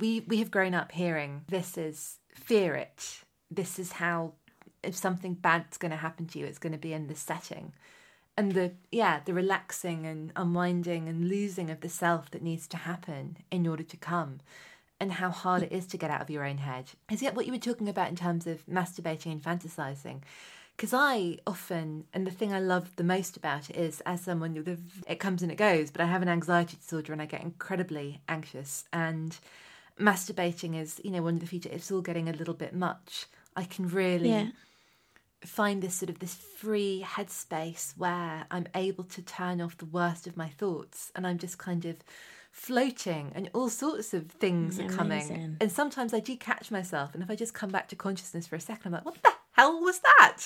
[0.00, 3.22] We we have grown up hearing this is fear it.
[3.50, 4.34] This is how
[4.82, 7.72] if something bad's going to happen to you, it's going to be in this setting.
[8.38, 12.76] And the yeah, the relaxing and unwinding and losing of the self that needs to
[12.76, 14.40] happen in order to come,
[15.00, 16.92] and how hard it is to get out of your own head.
[17.10, 20.20] Is it what you were talking about in terms of masturbating and fantasizing?
[20.78, 24.78] because I often, and the thing I love the most about it is, as someone,
[25.08, 28.20] it comes and it goes, but I have an anxiety disorder and I get incredibly
[28.28, 28.84] anxious.
[28.92, 29.36] And
[30.00, 33.26] masturbating is, you know, one of the features, it's all getting a little bit much.
[33.56, 34.46] I can really yeah.
[35.44, 40.26] Find this sort of this free headspace where I'm able to turn off the worst
[40.26, 41.96] of my thoughts and I'm just kind of
[42.50, 44.94] floating and all sorts of things Amazing.
[44.94, 45.56] are coming.
[45.60, 47.14] And sometimes I do catch myself.
[47.14, 49.32] And if I just come back to consciousness for a second, I'm like, what the
[49.52, 50.38] hell was that?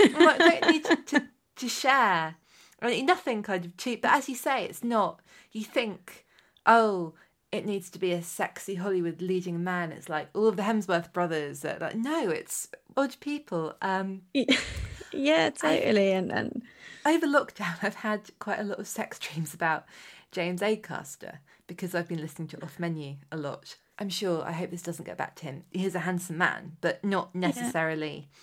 [0.00, 2.36] like, I don't need to, to, to share.
[2.82, 5.20] I mean, nothing kind of cheap, but as you say, it's not.
[5.52, 6.26] You think,
[6.66, 7.14] oh,
[7.54, 9.92] it needs to be a sexy Hollywood leading man.
[9.92, 11.64] It's like all of the Hemsworth brothers.
[11.64, 13.74] Are like, no, it's odd people.
[13.80, 14.22] Um,
[15.12, 16.12] yeah, totally.
[16.12, 16.62] I, and and
[17.06, 19.84] over lockdown, I've had quite a lot of sex dreams about
[20.32, 23.76] James Acaster because I've been listening to Off Menu a lot.
[24.00, 25.62] I'm sure, I hope this doesn't get back to him.
[25.70, 28.38] He's a handsome man, but not necessarily, yeah.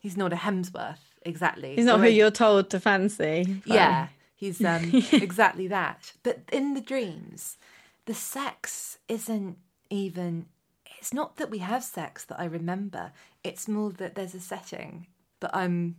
[0.00, 1.74] he's not a Hemsworth exactly.
[1.74, 3.60] He's not or who you're told to fancy.
[3.66, 3.74] But...
[3.74, 6.14] Yeah, he's um, exactly that.
[6.22, 7.58] But in the dreams,
[8.06, 9.58] the sex isn't
[9.90, 10.46] even,
[10.98, 13.12] it's not that we have sex that I remember,
[13.44, 15.06] it's more that there's a setting,
[15.38, 15.96] but I'm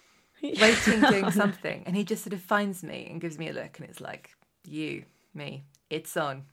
[0.42, 3.78] waiting doing something and he just sort of finds me and gives me a look
[3.78, 4.30] and it's like,
[4.64, 6.44] you, me, it's on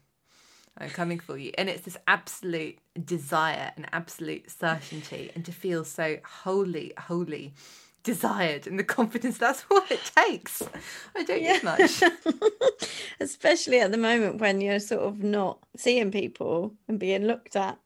[0.78, 1.52] I'm coming for you.
[1.56, 7.54] And it's this absolute desire and absolute certainty, and to feel so wholly, wholly
[8.06, 10.62] desired and the confidence that's what it takes.
[11.14, 11.54] I don't yeah.
[11.54, 12.02] need much.
[13.20, 17.78] Especially at the moment when you're sort of not seeing people and being looked at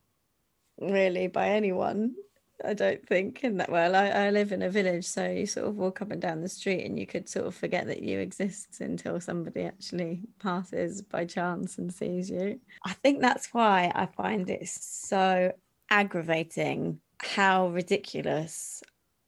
[0.81, 2.15] really by anyone.
[2.63, 3.97] I don't think in that well.
[3.97, 6.49] I, I live in a village, so you sort of walk up and down the
[6.49, 11.25] street and you could sort of forget that you exist until somebody actually passes by
[11.25, 12.61] chance and sees you.
[12.85, 15.53] I think that's why I find it so
[15.89, 18.83] aggravating how ridiculous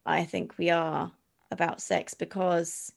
[0.05, 1.13] I think we are
[1.51, 2.93] about sex because,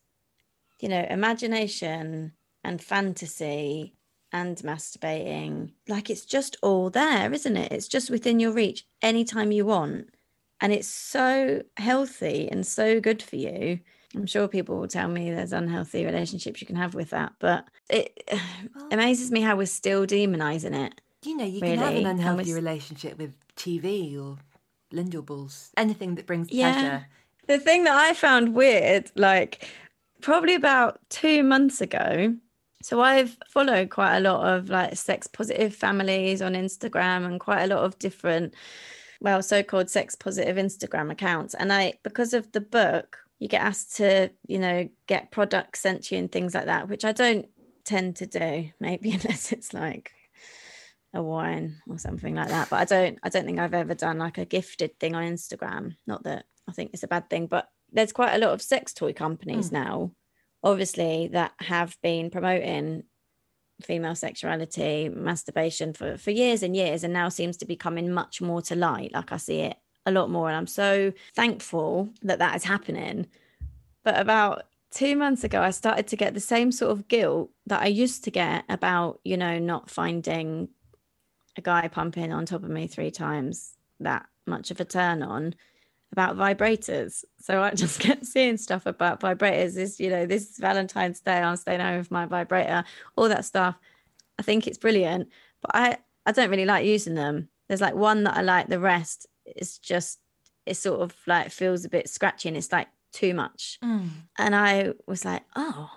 [0.79, 3.95] you know, imagination and fantasy
[4.31, 7.71] and masturbating, like it's just all there, isn't it?
[7.71, 10.09] It's just within your reach anytime you want
[10.61, 13.79] and it's so healthy and so good for you
[14.15, 17.67] i'm sure people will tell me there's unhealthy relationships you can have with that but
[17.89, 18.17] it
[18.75, 21.75] well, amazes me how we're still demonizing it you know you really.
[21.75, 24.37] can have an unhealthy relationship with tv or
[24.95, 26.71] lindor balls anything that brings yeah.
[26.71, 27.07] pleasure
[27.47, 29.67] the thing that i found weird like
[30.21, 32.35] probably about two months ago
[32.83, 37.63] so I've followed quite a lot of like sex positive families on Instagram and quite
[37.63, 38.53] a lot of different
[39.21, 43.95] well so-called sex positive instagram accounts and i because of the book you get asked
[43.95, 47.47] to you know get products sent to you and things like that which i don't
[47.85, 50.11] tend to do, maybe unless it's like
[51.15, 52.69] a wine or something like that.
[52.69, 55.95] But I don't I don't think I've ever done like a gifted thing on Instagram.
[56.05, 58.93] Not that I think it's a bad thing, but there's quite a lot of sex
[58.93, 59.73] toy companies mm.
[59.73, 60.11] now,
[60.63, 63.03] obviously, that have been promoting
[63.81, 68.41] female sexuality, masturbation for, for years and years, and now seems to be coming much
[68.41, 69.13] more to light.
[69.13, 70.47] Like I see it a lot more.
[70.47, 73.27] And I'm so thankful that that is happening.
[74.03, 77.81] But about two months ago, I started to get the same sort of guilt that
[77.81, 80.69] I used to get about, you know, not finding
[81.57, 85.55] a guy pumping on top of me three times that much of a turn on
[86.11, 87.23] about vibrators.
[87.39, 89.75] So I just kept seeing stuff about vibrators.
[89.75, 92.83] This, you know, this Valentine's Day, I'm staying home with my vibrator,
[93.15, 93.75] all that stuff.
[94.37, 95.29] I think it's brilliant,
[95.61, 97.49] but I, I don't really like using them.
[97.67, 100.19] There's like one that I like, the rest is just,
[100.65, 103.79] it sort of like feels a bit scratchy and it's like too much.
[103.83, 104.09] Mm.
[104.37, 105.89] And I was like, oh,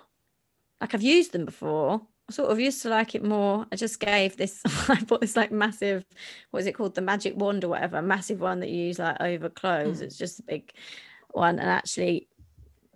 [0.79, 2.01] like I've used them before,
[2.33, 3.65] sort of used to like it more.
[3.71, 6.05] I just gave this, I bought this like massive,
[6.51, 6.95] what is it called?
[6.95, 10.01] The magic wand or whatever, massive one that you use like over clothes.
[10.01, 10.03] Mm.
[10.03, 10.71] It's just a big
[11.31, 11.59] one.
[11.59, 12.27] And actually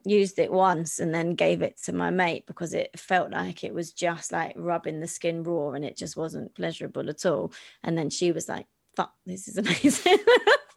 [0.06, 3.74] used it once and then gave it to my mate because it felt like it
[3.74, 7.54] was just like rubbing the skin raw and it just wasn't pleasurable at all.
[7.84, 10.18] And then she was like, fuck, this is amazing.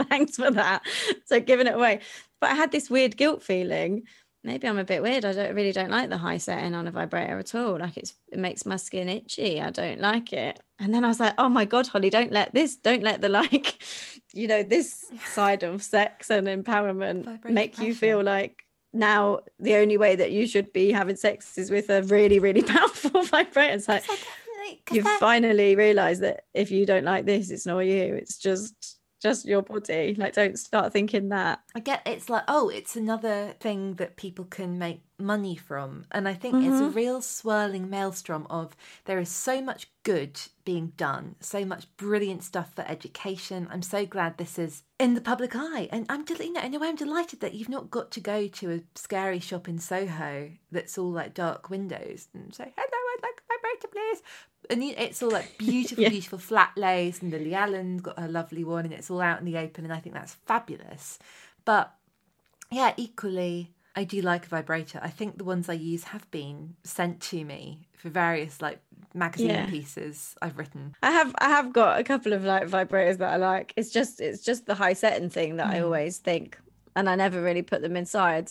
[0.08, 0.82] Thanks for that.
[1.24, 2.00] So giving it away.
[2.40, 4.02] But I had this weird guilt feeling
[4.46, 5.24] maybe I'm a bit weird.
[5.24, 7.78] I don't really don't like the high setting on a vibrator at all.
[7.78, 9.60] Like it's it makes my skin itchy.
[9.60, 10.60] I don't like it.
[10.78, 13.28] And then I was like, oh my god, Hollie, don't let this, don't let the
[13.40, 13.82] like,
[14.32, 17.88] you know, this side of sex and empowerment Vibrate make pressure.
[17.88, 21.90] you feel like now the only way that you should be having sex is with
[21.90, 23.74] a really, really powerful vibrator.
[23.74, 24.04] It's like
[24.90, 28.14] you finally realize that if you don't like this, it's not you.
[28.14, 30.14] It's just just your body.
[30.16, 31.60] Like, don't start thinking that.
[31.74, 36.04] I get it's like, oh, it's another thing that people can make money from.
[36.12, 36.72] And I think mm-hmm.
[36.72, 36.96] it's a mm-hmm.
[36.96, 42.74] real swirling maelstrom of there is so much good being done, so much brilliant stuff
[42.74, 43.68] for education.
[43.70, 45.88] I'm so glad this is in the public eye.
[45.90, 48.20] And I'm, del- you know, in a way, I'm delighted that you've not got to
[48.20, 52.86] go to a scary shop in Soho that's all like dark windows and say, hello,
[53.16, 54.22] I'd like a vibrator, please
[54.70, 56.10] and it's all like beautiful, yeah.
[56.10, 59.44] beautiful flat lays, and Lily Allen's got her lovely one, and it's all out in
[59.44, 61.18] the open, and I think that's fabulous.
[61.64, 61.92] But
[62.70, 65.00] yeah, equally, I do like a vibrator.
[65.02, 68.80] I think the ones I use have been sent to me for various like
[69.14, 69.66] magazine yeah.
[69.66, 70.94] pieces I've written.
[71.02, 73.72] I have I have got a couple of like vibrators that I like.
[73.76, 75.74] It's just it's just the high setting thing that mm.
[75.74, 76.58] I always think,
[76.94, 78.50] and I never really put them inside.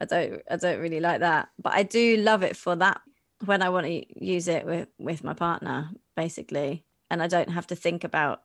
[0.00, 3.00] I don't I don't really like that, but I do love it for that
[3.44, 7.66] when I want to use it with with my partner, basically, and I don't have
[7.68, 8.42] to think about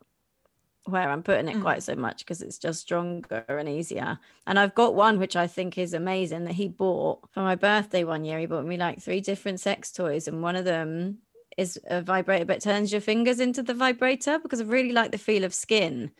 [0.86, 1.62] where I'm putting it mm.
[1.62, 4.20] quite so much because it's just stronger and easier.
[4.46, 8.04] And I've got one which I think is amazing that he bought for my birthday
[8.04, 8.38] one year.
[8.40, 11.20] He bought me like three different sex toys, and one of them
[11.58, 15.18] is a vibrator, but turns your fingers into the vibrator because I really like the
[15.18, 16.12] feel of skin.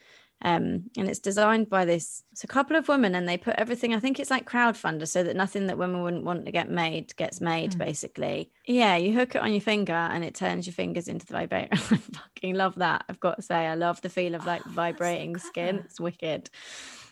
[0.46, 3.94] Um, and it's designed by this it's a couple of women and they put everything
[3.94, 7.16] i think it's like crowdfunder so that nothing that women wouldn't want to get made
[7.16, 7.78] gets made mm.
[7.78, 8.52] basically.
[8.66, 11.70] Yeah you hook it on your finger and it turns your fingers into the vibrator.
[11.72, 13.56] I fucking love that i've got to say.
[13.68, 15.82] I love the feel of like oh, vibrating so skin.
[15.86, 16.50] it's wicked.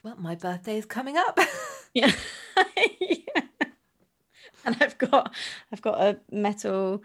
[0.03, 1.39] Well my birthday is coming up.
[1.93, 2.11] Yeah.
[2.99, 3.41] yeah.
[4.65, 5.33] And i've got
[5.73, 7.03] i've got a metal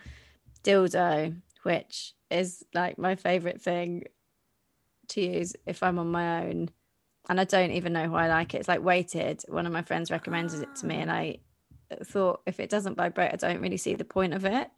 [0.62, 4.04] dildo which is like my favorite thing
[5.10, 6.70] to use if I'm on my own.
[7.28, 8.58] And I don't even know why I like it.
[8.58, 9.42] It's like weighted.
[9.48, 11.38] One of my friends recommended it to me, and I
[12.04, 14.70] thought if it doesn't vibrate, I don't really see the point of it.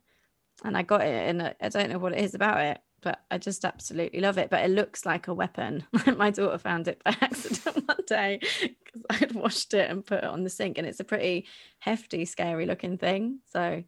[0.65, 3.39] And I got it, and I don't know what it is about it, but I
[3.39, 4.51] just absolutely love it.
[4.51, 5.85] But it looks like a weapon.
[6.17, 10.19] my daughter found it by accident one day because I had washed it and put
[10.19, 11.47] it on the sink, and it's a pretty
[11.79, 13.41] hefty, scary looking thing.
[13.53, 13.85] So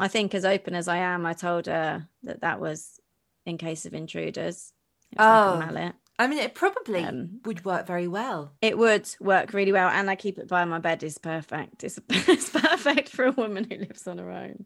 [0.00, 3.00] I think, as open as I am, I told her that that was
[3.46, 4.72] in case of intruders
[5.18, 5.94] oh, like mallet.
[6.20, 8.52] I mean, it probably um, would work very well.
[8.60, 11.04] It would work really well, and I keep it by my bed.
[11.04, 11.84] is perfect.
[11.84, 14.64] It's, it's perfect for a woman who lives on her own.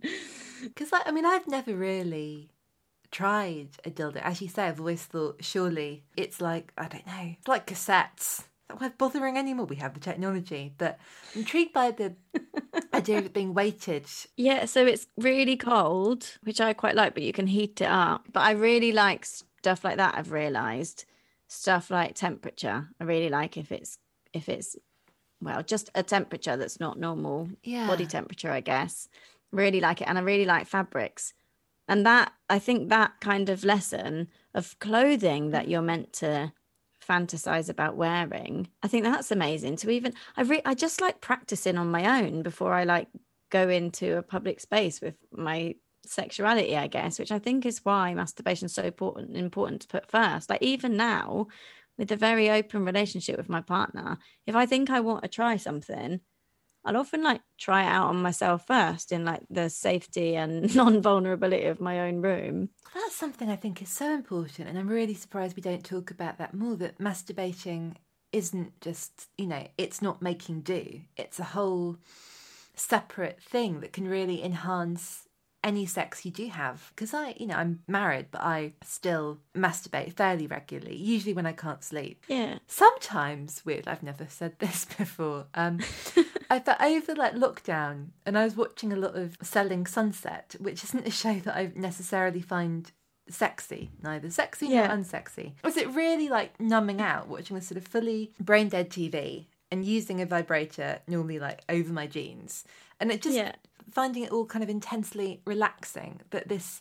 [0.62, 2.48] Because, like, I mean, I've never really
[3.12, 4.16] tried a dildo.
[4.22, 8.44] As you say, I've always thought surely it's like I don't know, it's like cassettes.
[8.78, 9.66] Why bothering anymore?
[9.66, 10.98] We have the technology, but
[11.34, 12.16] I'm intrigued by the
[12.94, 14.06] idea of it being weighted.
[14.38, 18.28] Yeah, so it's really cold, which I quite like, but you can heat it up.
[18.32, 19.26] But I really like
[19.62, 21.04] stuff like that i've realized
[21.46, 23.96] stuff like temperature i really like if it's
[24.32, 24.74] if it's
[25.40, 27.86] well just a temperature that's not normal yeah.
[27.86, 29.08] body temperature i guess
[29.52, 31.32] really like it and i really like fabrics
[31.86, 36.52] and that i think that kind of lesson of clothing that you're meant to
[37.08, 41.78] fantasize about wearing i think that's amazing to even i re- i just like practicing
[41.78, 43.06] on my own before i like
[43.50, 45.72] go into a public space with my
[46.04, 50.10] sexuality, I guess, which I think is why masturbation is so important important to put
[50.10, 50.50] first.
[50.50, 51.48] Like even now,
[51.98, 55.56] with a very open relationship with my partner, if I think I want to try
[55.56, 56.20] something,
[56.84, 61.66] I'll often like try it out on myself first in like the safety and non-vulnerability
[61.66, 62.70] of my own room.
[62.94, 66.38] That's something I think is so important, and I'm really surprised we don't talk about
[66.38, 66.76] that more.
[66.76, 67.96] That masturbating
[68.32, 71.02] isn't just, you know, it's not making do.
[71.16, 71.98] It's a whole
[72.74, 75.28] separate thing that can really enhance
[75.64, 80.12] any sex you do have because i you know i'm married but i still masturbate
[80.12, 82.24] fairly regularly usually when i can't sleep.
[82.28, 82.58] Yeah.
[82.66, 85.78] Sometimes weird i've never said this before um
[86.50, 90.84] i thought over like lockdown and i was watching a lot of selling sunset which
[90.84, 92.92] isn't a show that i necessarily find
[93.28, 94.88] sexy neither sexy Yeah.
[94.88, 95.52] nor unsexy.
[95.62, 99.84] Was it really like numbing out watching this sort of fully brain dead tv and
[99.84, 102.64] using a vibrator normally like over my jeans
[103.02, 103.52] and it just Yeah.
[103.90, 106.80] finding it all kind of intensely relaxing that this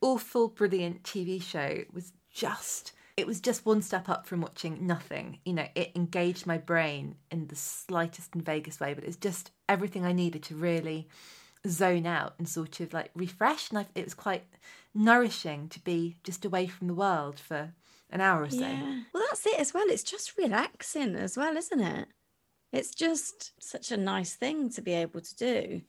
[0.00, 5.38] awful brilliant tv show was just it was just one step up from watching nothing
[5.44, 9.50] you know it engaged my brain in the slightest and vaguest way but it's just
[9.68, 11.06] everything i needed to really
[11.66, 14.44] zone out and sort of like refresh and I, it was quite
[14.92, 17.72] nourishing to be just away from the world for
[18.10, 19.00] an hour or so Yeah.
[19.12, 19.86] Well, that's it as well.
[19.88, 22.08] It's just relaxing as well, isn't it?
[22.74, 25.82] It's just such a nice thing to be able to do.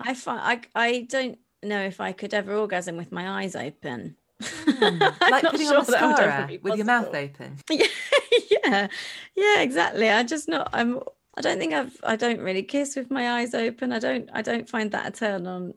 [0.00, 4.16] I find I I don't know if I could ever orgasm with my eyes open.
[4.42, 4.72] Hmm.
[5.20, 7.86] I'm like not putting sure on that would ever mascara with your mouth open yeah,
[8.60, 8.88] yeah,
[9.36, 10.08] yeah, exactly.
[10.08, 10.70] I just not.
[10.72, 11.00] I'm.
[11.36, 11.96] I don't think I've.
[12.02, 13.92] I don't really kiss with my eyes open.
[13.92, 14.30] I don't.
[14.32, 15.74] I don't find that a turn on,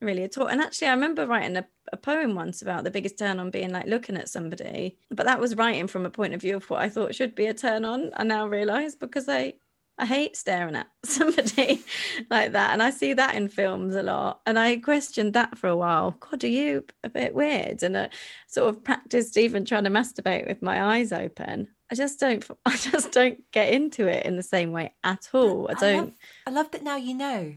[0.00, 0.46] really at all.
[0.46, 3.70] And actually, I remember writing a, a poem once about the biggest turn on being
[3.70, 6.80] like looking at somebody, but that was writing from a point of view of what
[6.80, 8.10] I thought should be a turn on.
[8.14, 9.54] I now realise because I.
[10.00, 11.82] I hate staring at somebody
[12.30, 12.72] like that.
[12.72, 14.40] And I see that in films a lot.
[14.46, 16.12] And I questioned that for a while.
[16.12, 17.82] God, are you a bit weird?
[17.82, 18.10] And I
[18.46, 21.66] sort of practiced even trying to masturbate with my eyes open.
[21.90, 25.68] I just don't I just don't get into it in the same way at all.
[25.68, 26.12] I don't love,
[26.46, 27.56] I love that now you know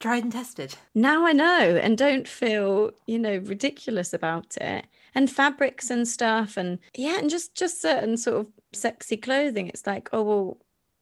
[0.00, 4.86] tried and tested now I know and don't feel, you know, ridiculous about it.
[5.14, 9.66] And fabrics and stuff and yeah, and just just certain sort of sexy clothing.
[9.68, 10.58] It's like, oh well,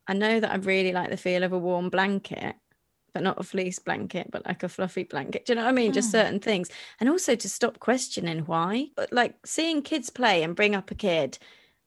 [0.07, 2.57] I know that I really like the feel of a warm blanket,
[3.13, 5.45] but not a fleece blanket, but like a fluffy blanket.
[5.45, 5.93] Do you know what I mean?
[5.93, 6.19] Just hmm.
[6.19, 6.71] certain things.
[7.01, 8.89] And also to stop questioning why.
[8.97, 11.39] But like seeing kids play and bring up a kid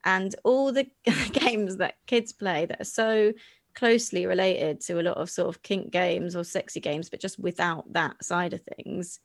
[0.03, 0.87] and all the
[1.31, 3.33] games that kids play that are so
[3.73, 7.39] closely related to a lot of sort of kink games or sexy games, but just
[7.39, 9.19] without that side of things.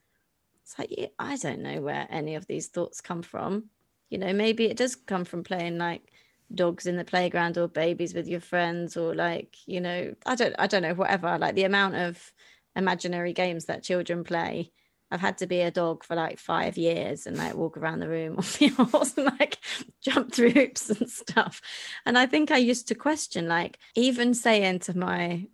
[0.63, 3.67] It's like, I don't know where any of these thoughts come from.
[4.11, 6.11] You know, maybe it does come from playing like
[6.55, 10.55] dogs in the playground or babies with your friends or like, you know, I don't
[10.59, 11.39] I don't know, whatever.
[11.39, 12.33] Like the amount of
[12.75, 14.73] imaginary games that children play.
[15.11, 18.09] I've had to be a dog for like five years and like walk around the
[18.09, 19.59] room on the horse and like
[20.01, 21.61] jump through hoops and stuff.
[22.05, 25.47] And I think I used to question, like, even saying to my,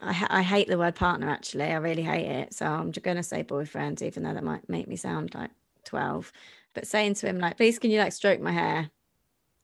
[0.00, 1.64] I, ha- I hate the word partner actually.
[1.64, 2.54] I really hate it.
[2.54, 5.50] So I'm just going to say boyfriend, even though that might make me sound like
[5.84, 6.32] 12.
[6.74, 8.90] But saying to him, like, please, can you like stroke my hair?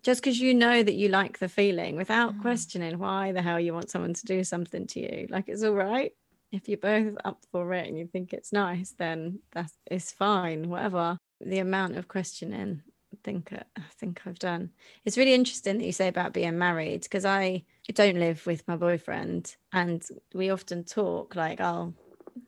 [0.04, 2.40] Just because you know that you like the feeling without mm.
[2.40, 5.26] questioning why the hell you want someone to do something to you.
[5.28, 6.12] Like, it's all right
[6.50, 11.18] if you're both up for it and you think it's nice, then that's fine, whatever.
[11.40, 12.82] The amount of questioning,
[13.12, 14.70] I think uh, I think I've done.
[15.04, 18.76] It's really interesting that you say about being married because I don't live with my
[18.76, 20.02] boyfriend, and
[20.34, 21.36] we often talk.
[21.36, 21.94] Like I'll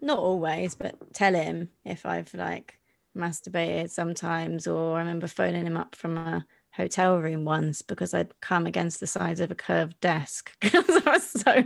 [0.00, 2.78] not always, but tell him if I've like
[3.16, 6.46] masturbated sometimes, or I remember phoning him up from a
[6.80, 11.10] hotel room once because I'd come against the sides of a curved desk because I
[11.10, 11.64] was so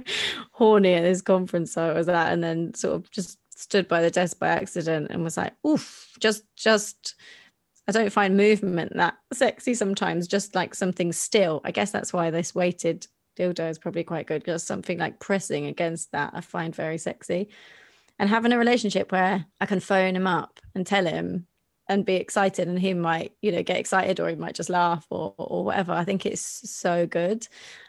[0.52, 4.10] horny at this conference I was at, and then sort of just stood by the
[4.10, 7.14] desk by accident and was like, "Oof!" Just, just.
[7.86, 10.26] I don't find movement that sexy sometimes.
[10.26, 11.60] Just like something still.
[11.64, 13.06] I guess that's why this weighted
[13.36, 17.48] dildo is probably quite good because something like pressing against that I find very sexy.
[18.18, 21.46] And having a relationship where I can phone him up and tell him
[21.88, 25.06] and be excited and he might you know get excited or he might just laugh
[25.10, 25.92] or or whatever.
[25.92, 27.46] I think it's so good.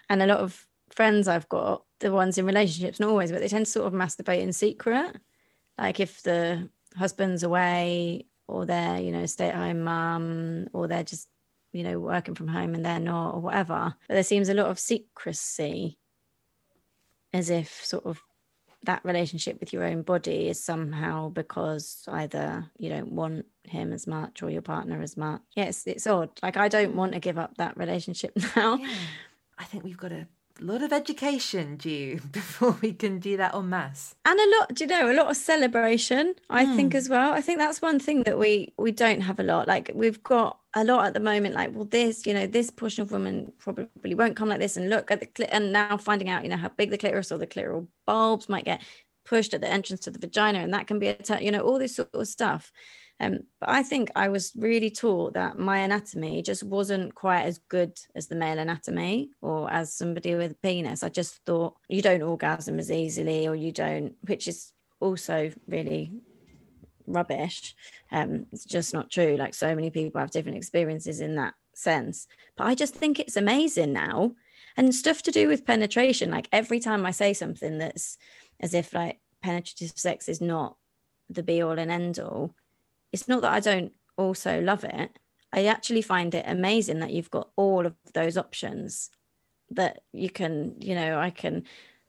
[0.10, 3.50] And a lot of friends i've got the ones in relationships not always but they
[3.50, 5.16] tend to sort of masturbate in secret.
[5.78, 11.04] Like if the husband's away or they're you know stay at home mum or they're
[11.04, 11.28] just
[11.74, 13.96] you know working from home and they're not or whatever.
[14.08, 15.98] But there seems a lot of secrecy
[17.34, 18.22] as if sort of
[18.84, 24.08] that relationship with your own body is somehow because either you don't want him as
[24.08, 25.42] much or your partner as much.
[25.56, 26.30] Yeah, it's, it's odd.
[26.44, 28.76] Like I don't want to give up that relationship now.
[28.76, 28.88] Yeah.
[29.58, 30.28] I think we've got a
[30.62, 34.16] lot of education due before we can do that en masse.
[34.26, 36.98] And a lot, do you know, a lot of celebration, I think Mm.
[36.98, 37.34] as well.
[37.34, 39.68] I think that's one thing that we we don't have a lot.
[39.68, 43.02] Like we've got a lot at the moment, like, well, this, you know, this portion
[43.02, 44.76] of women probably won't come like this.
[44.78, 47.32] And look at the clit and now finding out, you know, how big the clitoris
[47.32, 48.82] or the clitoral bulbs might get
[49.26, 51.62] pushed at the entrance to the vagina, and that can be a tu- you know,
[51.62, 52.72] all this sort of stuff.
[53.20, 57.60] Um, but I think I was really taught that my anatomy just wasn't quite as
[57.70, 61.02] good as the male anatomy or as somebody with a penis.
[61.02, 66.12] I just thought you don't orgasm as easily or you don't, which is also really
[67.08, 67.74] rubbish.
[68.12, 69.38] Um, it's just not true.
[69.38, 72.28] Like so many people have different experiences in that sense.
[72.58, 74.32] But I just think it's amazing now.
[74.78, 78.18] And stuff to do with penetration, like every time I say something that's
[78.60, 80.76] as if like penetrative sex is not
[81.30, 82.54] the be all and end all,
[83.16, 85.18] it's not that I don't also love it.
[85.54, 89.10] I actually find it amazing that you've got all of those options
[89.70, 91.64] that you can, you know, I can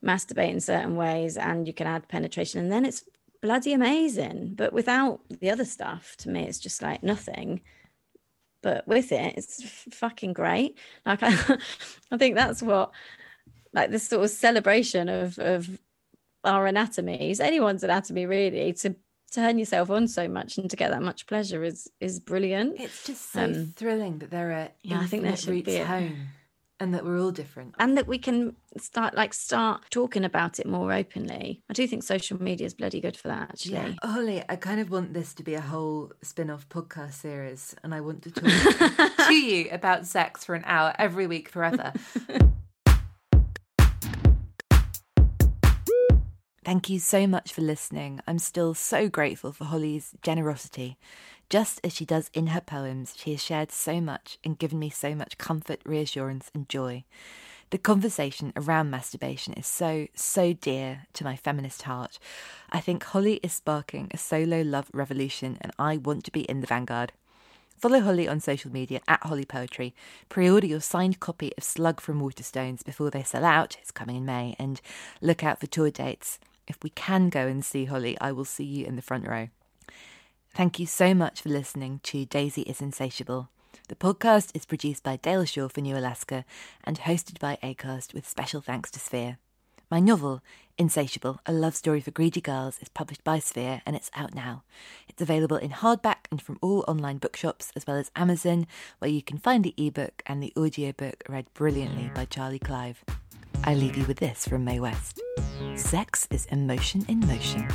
[0.04, 3.04] masturbate in certain ways and you can add penetration and then it's
[3.40, 4.54] bloody amazing.
[4.57, 7.61] But without the other stuff, to me, it's just like nothing.
[8.62, 10.76] But with it, it's fucking great.
[11.04, 11.28] Like I,
[12.11, 12.90] I think that's what,
[13.72, 15.78] like this sort of celebration of of
[16.42, 18.96] our anatomies, anyone's anatomy really, to
[19.30, 22.80] turn yourself on so much and to get that much pleasure is is brilliant.
[22.80, 26.28] It's just so Um, thrilling that there are yeah, I think there should be home
[26.78, 27.74] and that we're all different.
[27.78, 31.62] and that we can start like start talking about it more openly.
[31.70, 33.72] I do think social media is bloody good for that actually.
[33.72, 37.74] Yeah, Hollie, I kind of want this to be a whole spin off podcast series,
[37.82, 41.92] and I want to talk to you about sex for an hour every week forever.
[46.66, 48.18] Thank you so much for listening.
[48.26, 50.98] I'm still so grateful for Hollie's generosity.
[51.48, 54.90] Just as she does in her poems, she has shared so much and given me
[54.90, 57.04] so much comfort, reassurance, and joy.
[57.70, 62.18] The conversation around masturbation is so, so dear to my feminist heart.
[62.72, 66.62] I think Hollie is sparking a solo love revolution, and I want to be in
[66.62, 67.12] the vanguard.
[67.78, 69.94] Follow Hollie on social media at Hollie Poetry.
[70.28, 73.76] Pre order your signed copy of Slug from Waterstones before they sell out.
[73.80, 74.56] It's coming in May.
[74.58, 74.80] And
[75.20, 76.40] look out for tour dates.
[76.66, 79.48] If we can go and see Hollie, I will see you in the front row.
[80.54, 83.48] Thank you so much for listening to Daisy is Insatiable.
[83.88, 86.44] The podcast is produced by Dale Shaw for New Alaska
[86.82, 89.38] and hosted by Acast with special thanks to Sphere.
[89.90, 90.42] My novel,
[90.78, 94.64] Insatiable, a love story for greedy girls, is published by Sphere and it's out now.
[95.08, 98.66] It's available in hardback and from all online bookshops as well as Amazon,
[98.98, 103.04] where you can find the ebook and the audiobook read brilliantly by Charlie Clive.
[103.64, 105.20] I leave you with this from Mae West
[105.74, 107.68] Sex is emotion in motion.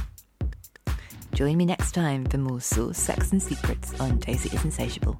[1.33, 5.19] Join me next time for more sauce, sex, and secrets on Daisy is Insatiable.